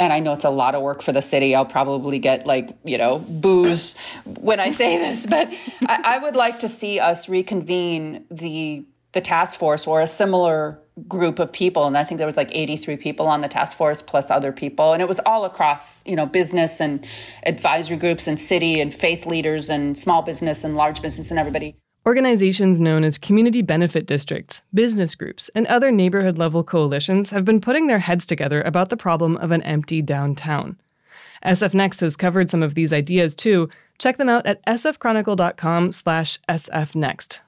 And 0.00 0.12
I 0.12 0.20
know 0.20 0.32
it's 0.32 0.44
a 0.44 0.50
lot 0.50 0.74
of 0.74 0.82
work 0.82 1.02
for 1.02 1.12
the 1.12 1.22
city. 1.22 1.54
I'll 1.54 1.64
probably 1.64 2.18
get 2.18 2.46
like, 2.46 2.70
you 2.84 2.98
know, 2.98 3.18
boos 3.18 3.96
when 4.24 4.58
I 4.58 4.70
say 4.70 4.96
this, 4.96 5.26
but 5.26 5.48
I, 5.86 6.16
I 6.16 6.18
would 6.18 6.34
like 6.34 6.60
to 6.60 6.68
see 6.68 6.98
us 6.98 7.28
reconvene 7.28 8.24
the 8.30 8.84
the 9.12 9.20
task 9.20 9.58
force 9.58 9.86
or 9.86 10.00
a 10.00 10.06
similar 10.06 10.78
group 11.08 11.38
of 11.38 11.50
people 11.50 11.86
and 11.86 11.96
i 11.96 12.04
think 12.04 12.18
there 12.18 12.26
was 12.26 12.36
like 12.36 12.50
83 12.52 12.96
people 12.96 13.26
on 13.26 13.40
the 13.40 13.48
task 13.48 13.76
force 13.76 14.02
plus 14.02 14.30
other 14.30 14.52
people 14.52 14.92
and 14.92 15.00
it 15.00 15.08
was 15.08 15.20
all 15.20 15.46
across 15.46 16.06
you 16.06 16.14
know 16.14 16.26
business 16.26 16.80
and 16.80 17.06
advisory 17.44 17.96
groups 17.96 18.26
and 18.26 18.38
city 18.38 18.78
and 18.78 18.92
faith 18.92 19.24
leaders 19.24 19.70
and 19.70 19.98
small 19.98 20.20
business 20.20 20.64
and 20.64 20.76
large 20.76 21.00
business 21.00 21.30
and 21.30 21.40
everybody 21.40 21.74
Organizations 22.04 22.80
known 22.80 23.04
as 23.04 23.16
community 23.16 23.62
benefit 23.62 24.06
districts, 24.06 24.62
business 24.74 25.14
groups, 25.14 25.48
and 25.54 25.68
other 25.68 25.92
neighborhood 25.92 26.36
level 26.36 26.64
coalitions 26.64 27.30
have 27.30 27.44
been 27.44 27.60
putting 27.60 27.86
their 27.86 28.00
heads 28.00 28.26
together 28.26 28.60
about 28.62 28.90
the 28.90 28.96
problem 28.96 29.36
of 29.36 29.52
an 29.52 29.62
empty 29.62 30.02
downtown. 30.02 30.76
SF 31.44 31.74
Next 31.74 32.00
has 32.00 32.16
covered 32.16 32.50
some 32.50 32.60
of 32.60 32.74
these 32.74 32.92
ideas 32.92 33.36
too. 33.36 33.68
Check 33.98 34.16
them 34.16 34.28
out 34.28 34.46
at 34.46 34.64
sfchronicle.com 34.66 35.92
slash 35.92 36.40
sfnext. 36.48 37.40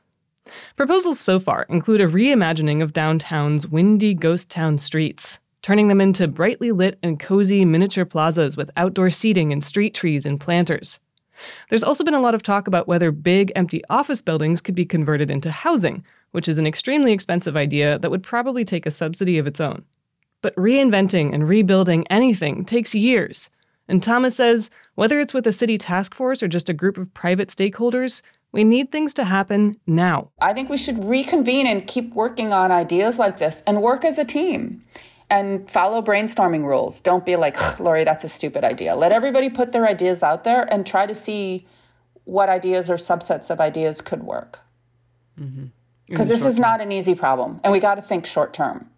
Proposals 0.77 1.21
so 1.21 1.39
far 1.39 1.67
include 1.69 2.01
a 2.01 2.07
reimagining 2.07 2.83
of 2.83 2.93
downtown's 2.93 3.67
windy 3.67 4.13
ghost 4.13 4.51
town 4.51 4.77
streets, 4.79 5.39
turning 5.63 5.89
them 5.89 6.01
into 6.01 6.29
brightly 6.29 6.73
lit 6.73 6.99
and 7.03 7.19
cozy 7.19 7.65
miniature 7.65 8.05
plazas 8.05 8.57
with 8.57 8.71
outdoor 8.77 9.09
seating 9.09 9.53
and 9.53 9.65
street 9.65 9.95
trees 9.95 10.27
and 10.27 10.41
planters. 10.41 11.01
There's 11.69 11.85
also 11.85 12.05
been 12.05 12.15
a 12.15 12.21
lot 12.21 12.35
of 12.35 12.43
talk 12.43 12.67
about 12.67 12.87
whether 12.87 13.11
big 13.11 13.53
empty 13.57 13.83
office 13.89 14.21
buildings 14.21 14.61
could 14.61 14.75
be 14.75 14.85
converted 14.85 15.31
into 15.31 15.51
housing, 15.51 16.05
which 16.33 16.49
is 16.49 16.59
an 16.59 16.67
extremely 16.67 17.13
expensive 17.13 17.57
idea 17.57 17.99
that 18.01 18.11
would 18.11 18.23
probably 18.23 18.65
take 18.65 18.87
a 18.87 18.91
subsidy 18.91 19.39
of 19.39 19.47
its 19.47 19.61
own. 19.61 19.85
But 20.43 20.55
reinventing 20.57 21.33
and 21.33 21.49
rebuilding 21.49 22.07
anything 22.09 22.65
takes 22.65 22.95
years. 22.95 23.51
And 23.89 24.03
Thomas 24.03 24.37
says 24.37 24.71
whether 24.95 25.21
it's 25.21 25.35
with 25.35 25.47
a 25.47 25.53
city 25.53 25.79
task 25.79 26.15
force 26.15 26.43
or 26.43 26.49
just 26.49 26.69
a 26.69 26.75
group 26.75 26.99
of 26.99 27.13
private 27.15 27.49
stakeholders, 27.49 28.23
we 28.55 28.62
need 28.62 28.93
things 28.93 29.12
to 29.14 29.25
happen 29.25 29.77
now. 29.85 30.31
I 30.40 30.53
think 30.53 30.71
we 30.71 30.79
should 30.79 31.05
reconvene 31.05 31.67
and 31.67 31.85
keep 31.85 32.14
working 32.14 32.53
on 32.53 32.71
ideas 32.71 33.19
like 33.19 33.38
this 33.38 33.64
and 33.67 33.83
work 33.83 34.05
as 34.05 34.17
a 34.17 34.25
team 34.25 34.85
and 35.29 35.69
follow 35.69 36.01
brainstorming 36.01 36.64
rules. 36.64 37.01
Don't 37.01 37.27
be 37.27 37.35
like, 37.35 37.81
Laurie, 37.81 38.05
that's 38.05 38.23
a 38.23 38.29
stupid 38.29 38.62
idea. 38.62 38.95
Let 38.95 39.11
everybody 39.11 39.51
put 39.51 39.73
their 39.73 39.87
ideas 39.87 40.23
out 40.23 40.45
there 40.45 40.73
and 40.73 40.87
try 40.87 41.05
to 41.05 41.14
see 41.14 41.67
what 42.23 42.49
ideas 42.49 42.88
or 42.88 42.95
subsets 42.95 43.51
of 43.51 43.61
ideas 43.61 44.01
could 44.01 44.23
work. 44.23 44.61
Because 45.37 45.51
mm-hmm. 45.51 46.29
this 46.29 46.45
is 46.45 46.61
not 46.61 46.81
an 46.81 46.93
easy 46.93 47.17
problem, 47.17 47.61
and 47.64 47.73
we 47.73 47.81
got 47.81 47.97
to 47.97 48.03
think 48.03 48.25
short 48.25 48.53
term 48.53 48.88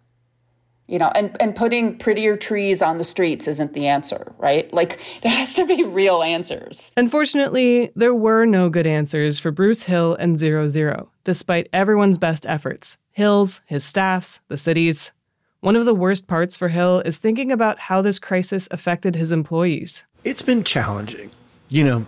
you 0.87 0.97
know 0.97 1.11
and 1.15 1.35
and 1.39 1.55
putting 1.55 1.97
prettier 1.97 2.35
trees 2.35 2.81
on 2.81 2.97
the 2.97 3.03
streets 3.03 3.47
isn't 3.47 3.73
the 3.73 3.87
answer 3.87 4.33
right? 4.37 4.71
Like 4.73 4.99
there 5.21 5.31
has 5.31 5.53
to 5.55 5.65
be 5.65 5.83
real 5.83 6.23
answers. 6.23 6.91
Unfortunately 6.97 7.91
there 7.95 8.13
were 8.13 8.45
no 8.45 8.69
good 8.69 8.87
answers 8.87 9.39
for 9.39 9.51
bruce 9.51 9.83
hill 9.83 10.15
and 10.15 10.39
zero 10.39 10.67
zero 10.67 11.09
despite 11.23 11.67
everyone's 11.73 12.17
best 12.17 12.45
efforts. 12.45 12.97
Hill's 13.11 13.61
his 13.65 13.83
staff's 13.83 14.39
the 14.47 14.57
city's. 14.57 15.11
One 15.59 15.75
of 15.75 15.85
the 15.85 15.95
worst 15.95 16.27
parts 16.27 16.55
for 16.55 16.69
hill 16.69 17.01
is 17.01 17.17
thinking 17.17 17.51
about 17.51 17.79
how 17.79 18.01
this 18.01 18.19
crisis 18.19 18.67
affected 18.69 19.15
his 19.15 19.31
employees. 19.31 20.05
It's 20.23 20.41
been 20.41 20.63
challenging 20.63 21.31
you 21.69 21.83
know 21.83 22.05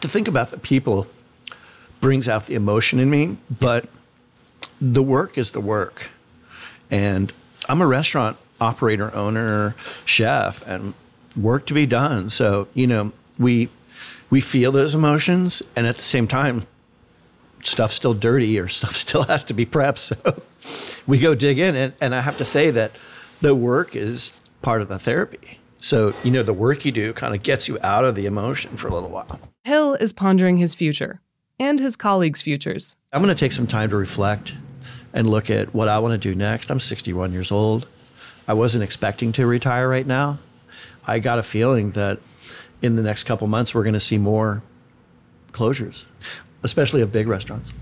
to 0.00 0.08
think 0.08 0.28
about 0.28 0.50
the 0.50 0.58
people 0.58 1.06
brings 2.00 2.28
out 2.28 2.46
the 2.46 2.54
emotion 2.54 2.98
in 2.98 3.08
me 3.08 3.38
but 3.60 3.88
the 4.80 5.02
work 5.02 5.38
is 5.38 5.52
the 5.52 5.60
work. 5.60 6.10
And 6.90 7.32
I'm 7.68 7.80
a 7.80 7.86
restaurant 7.86 8.36
operator, 8.60 9.14
owner, 9.14 9.74
chef, 10.04 10.66
and 10.66 10.94
work 11.36 11.66
to 11.66 11.74
be 11.74 11.86
done. 11.86 12.30
So, 12.30 12.68
you 12.74 12.86
know, 12.86 13.12
we 13.38 13.68
we 14.30 14.40
feel 14.40 14.72
those 14.72 14.94
emotions 14.94 15.62
and 15.76 15.86
at 15.86 15.96
the 15.96 16.02
same 16.02 16.26
time 16.26 16.66
stuff's 17.62 17.94
still 17.94 18.14
dirty 18.14 18.58
or 18.58 18.68
stuff 18.80 18.96
still 18.96 19.24
has 19.24 19.44
to 19.44 19.54
be 19.54 19.66
prepped. 19.66 19.98
So 19.98 20.42
we 21.06 21.18
go 21.18 21.34
dig 21.34 21.58
in 21.58 21.74
and, 21.74 21.92
and 22.00 22.14
I 22.14 22.20
have 22.20 22.36
to 22.38 22.44
say 22.44 22.70
that 22.70 22.98
the 23.40 23.54
work 23.54 23.94
is 23.94 24.32
part 24.62 24.80
of 24.80 24.88
the 24.88 24.98
therapy. 24.98 25.58
So, 25.78 26.14
you 26.24 26.30
know, 26.30 26.42
the 26.42 26.54
work 26.54 26.84
you 26.84 26.92
do 26.92 27.12
kind 27.12 27.34
of 27.34 27.42
gets 27.42 27.68
you 27.68 27.78
out 27.82 28.04
of 28.04 28.14
the 28.14 28.26
emotion 28.26 28.76
for 28.76 28.88
a 28.88 28.94
little 28.94 29.10
while. 29.10 29.38
Hill 29.62 29.94
is 29.94 30.12
pondering 30.12 30.56
his 30.56 30.74
future 30.74 31.20
and 31.58 31.78
his 31.78 31.96
colleagues' 31.96 32.42
futures. 32.42 32.96
I'm 33.12 33.22
going 33.22 33.34
to 33.34 33.38
take 33.38 33.52
some 33.52 33.66
time 33.66 33.90
to 33.90 33.96
reflect 33.96 34.54
and 35.12 35.28
look 35.28 35.50
at 35.50 35.74
what 35.74 35.88
I 35.88 35.98
want 35.98 36.12
to 36.12 36.18
do 36.18 36.34
next. 36.34 36.70
I'm 36.70 36.80
61 36.80 37.32
years 37.32 37.50
old. 37.50 37.86
I 38.48 38.54
wasn't 38.54 38.84
expecting 38.84 39.32
to 39.32 39.46
retire 39.46 39.88
right 39.88 40.06
now. 40.06 40.38
I 41.06 41.18
got 41.18 41.38
a 41.38 41.42
feeling 41.42 41.92
that 41.92 42.18
in 42.82 42.96
the 42.96 43.02
next 43.02 43.24
couple 43.24 43.46
months 43.46 43.74
we're 43.74 43.82
going 43.82 43.94
to 43.94 44.00
see 44.00 44.18
more 44.18 44.62
closures, 45.52 46.04
especially 46.62 47.00
of 47.00 47.12
big 47.12 47.26
restaurants. 47.26 47.72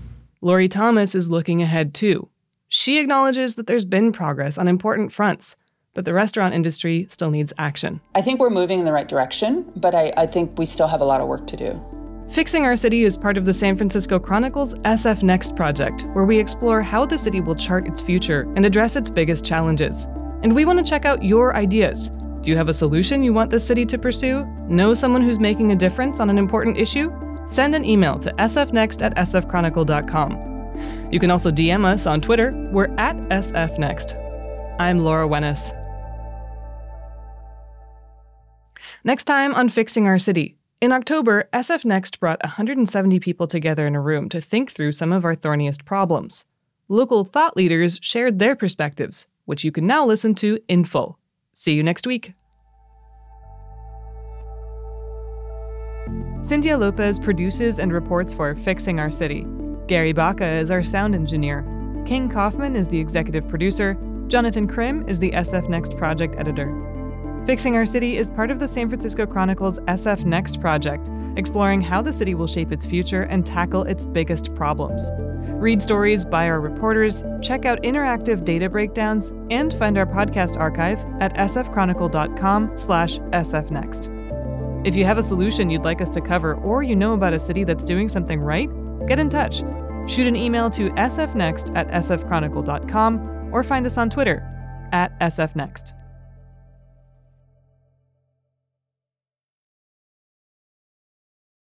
Laurie 0.41 0.69
Thomas 0.69 1.15
is 1.15 1.29
looking 1.29 1.61
ahead 1.61 1.93
too. 1.93 2.29
She 2.67 2.99
acknowledges 2.99 3.55
that 3.55 3.67
there's 3.67 3.85
been 3.85 4.11
progress 4.11 4.57
on 4.57 4.67
important 4.67 5.11
fronts, 5.11 5.55
but 5.93 6.05
the 6.05 6.13
restaurant 6.13 6.53
industry 6.53 7.07
still 7.09 7.31
needs 7.31 7.53
action. 7.57 8.01
I 8.15 8.21
think 8.21 8.39
we're 8.39 8.49
moving 8.49 8.79
in 8.79 8.85
the 8.85 8.91
right 8.91 9.07
direction, 9.07 9.71
but 9.75 9.95
I, 9.95 10.13
I 10.17 10.25
think 10.25 10.57
we 10.57 10.65
still 10.65 10.87
have 10.87 11.01
a 11.01 11.05
lot 11.05 11.21
of 11.21 11.27
work 11.27 11.47
to 11.47 11.57
do. 11.57 11.81
Fixing 12.27 12.65
Our 12.65 12.75
City 12.75 13.03
is 13.03 13.17
part 13.17 13.37
of 13.37 13.45
the 13.45 13.53
San 13.53 13.77
Francisco 13.77 14.19
Chronicle's 14.19 14.73
SF 14.79 15.21
Next 15.21 15.55
project, 15.55 16.07
where 16.13 16.25
we 16.25 16.39
explore 16.39 16.81
how 16.81 17.05
the 17.05 17.17
city 17.17 17.39
will 17.39 17.55
chart 17.55 17.87
its 17.87 18.01
future 18.01 18.51
and 18.55 18.65
address 18.65 18.95
its 18.95 19.11
biggest 19.11 19.45
challenges. 19.45 20.05
And 20.41 20.53
we 20.53 20.65
want 20.65 20.79
to 20.79 20.89
check 20.89 21.05
out 21.05 21.23
your 21.23 21.55
ideas. 21.55 22.09
Do 22.41 22.49
you 22.49 22.57
have 22.57 22.67
a 22.67 22.73
solution 22.73 23.23
you 23.23 23.31
want 23.31 23.51
the 23.51 23.59
city 23.59 23.85
to 23.85 23.97
pursue? 23.97 24.43
Know 24.67 24.93
someone 24.93 25.21
who's 25.21 25.39
making 25.39 25.71
a 25.71 25.75
difference 25.75 26.19
on 26.19 26.29
an 26.29 26.37
important 26.37 26.77
issue? 26.77 27.11
Send 27.45 27.75
an 27.75 27.85
email 27.85 28.19
to 28.19 28.33
sfnext 28.33 29.03
at 29.03 29.15
sfchronicle.com. 29.15 31.09
You 31.11 31.19
can 31.19 31.31
also 31.31 31.51
DM 31.51 31.85
us 31.85 32.05
on 32.05 32.21
Twitter. 32.21 32.51
We're 32.71 32.93
at 32.97 33.15
sfnext. 33.29 34.15
I'm 34.79 34.99
Laura 34.99 35.27
Wenus. 35.27 35.71
Next 39.03 39.25
time 39.25 39.53
on 39.53 39.69
Fixing 39.69 40.07
Our 40.07 40.17
City. 40.19 40.57
In 40.81 40.91
October, 40.91 41.47
SF 41.53 41.85
Next 41.85 42.19
brought 42.19 42.43
170 42.43 43.19
people 43.21 43.47
together 43.47 43.87
in 43.87 43.95
a 43.95 44.01
room 44.01 44.27
to 44.29 44.41
think 44.41 44.71
through 44.71 44.91
some 44.91 45.13
of 45.13 45.23
our 45.23 45.33
thorniest 45.33 45.85
problems. 45.85 46.45
Local 46.89 47.23
thought 47.23 47.55
leaders 47.55 47.97
shared 48.01 48.39
their 48.39 48.57
perspectives, 48.57 49.25
which 49.45 49.63
you 49.63 49.71
can 49.71 49.87
now 49.87 50.05
listen 50.05 50.35
to 50.35 50.59
in 50.67 50.83
full. 50.83 51.17
See 51.53 51.73
you 51.73 51.81
next 51.81 52.05
week. 52.05 52.33
Cynthia 56.41 56.77
Lopez 56.77 57.19
produces 57.19 57.79
and 57.79 57.91
reports 57.93 58.33
for 58.33 58.53
Fixing 58.53 58.99
Our 58.99 59.09
City. 59.09 59.47
Gary 59.87 60.13
Baca 60.13 60.45
is 60.45 60.69
our 60.69 60.83
sound 60.83 61.15
engineer. 61.15 61.63
King 62.05 62.29
Kaufman 62.29 62.75
is 62.75 62.89
the 62.89 62.99
executive 62.99 63.47
producer. 63.47 63.97
Jonathan 64.27 64.67
Krim 64.67 65.07
is 65.07 65.19
the 65.19 65.31
SF 65.31 65.69
Next 65.69 65.97
project 65.97 66.35
editor. 66.37 66.69
Fixing 67.45 67.75
Our 67.75 67.85
City 67.85 68.17
is 68.17 68.27
part 68.27 68.49
of 68.49 68.57
the 68.57 68.67
San 68.67 68.89
Francisco 68.89 69.27
Chronicle's 69.27 69.79
SF 69.81 70.25
Next 70.25 70.59
project, 70.59 71.11
exploring 71.35 71.79
how 71.79 72.01
the 72.01 72.11
city 72.11 72.33
will 72.33 72.47
shape 72.47 72.71
its 72.71 72.87
future 72.87 73.21
and 73.23 73.45
tackle 73.45 73.83
its 73.83 74.03
biggest 74.03 74.55
problems. 74.55 75.11
Read 75.13 75.79
stories 75.79 76.25
by 76.25 76.49
our 76.49 76.59
reporters, 76.59 77.23
check 77.43 77.65
out 77.65 77.83
interactive 77.83 78.43
data 78.45 78.67
breakdowns, 78.67 79.31
and 79.51 79.75
find 79.75 79.95
our 79.95 80.07
podcast 80.07 80.57
archive 80.57 81.05
at 81.21 81.35
sfchronicle.com 81.35 82.75
slash 82.75 83.19
sfnext. 83.19 84.87
If 84.87 84.95
you 84.95 85.05
have 85.05 85.19
a 85.19 85.23
solution 85.23 85.69
you'd 85.69 85.85
like 85.85 86.01
us 86.01 86.09
to 86.11 86.21
cover 86.21 86.55
or 86.55 86.81
you 86.81 86.95
know 86.95 87.13
about 87.13 87.33
a 87.33 87.39
city 87.39 87.63
that's 87.63 87.83
doing 87.83 88.09
something 88.09 88.39
right, 88.39 88.69
get 89.07 89.19
in 89.19 89.29
touch. 89.29 89.63
Shoot 90.07 90.25
an 90.25 90.35
email 90.35 90.71
to 90.71 90.89
sfnext 90.91 91.75
at 91.75 91.87
sfchronicle.com 91.89 93.49
or 93.53 93.63
find 93.63 93.85
us 93.85 93.99
on 93.99 94.09
Twitter 94.09 94.41
at 94.91 95.17
sfnext. 95.19 95.94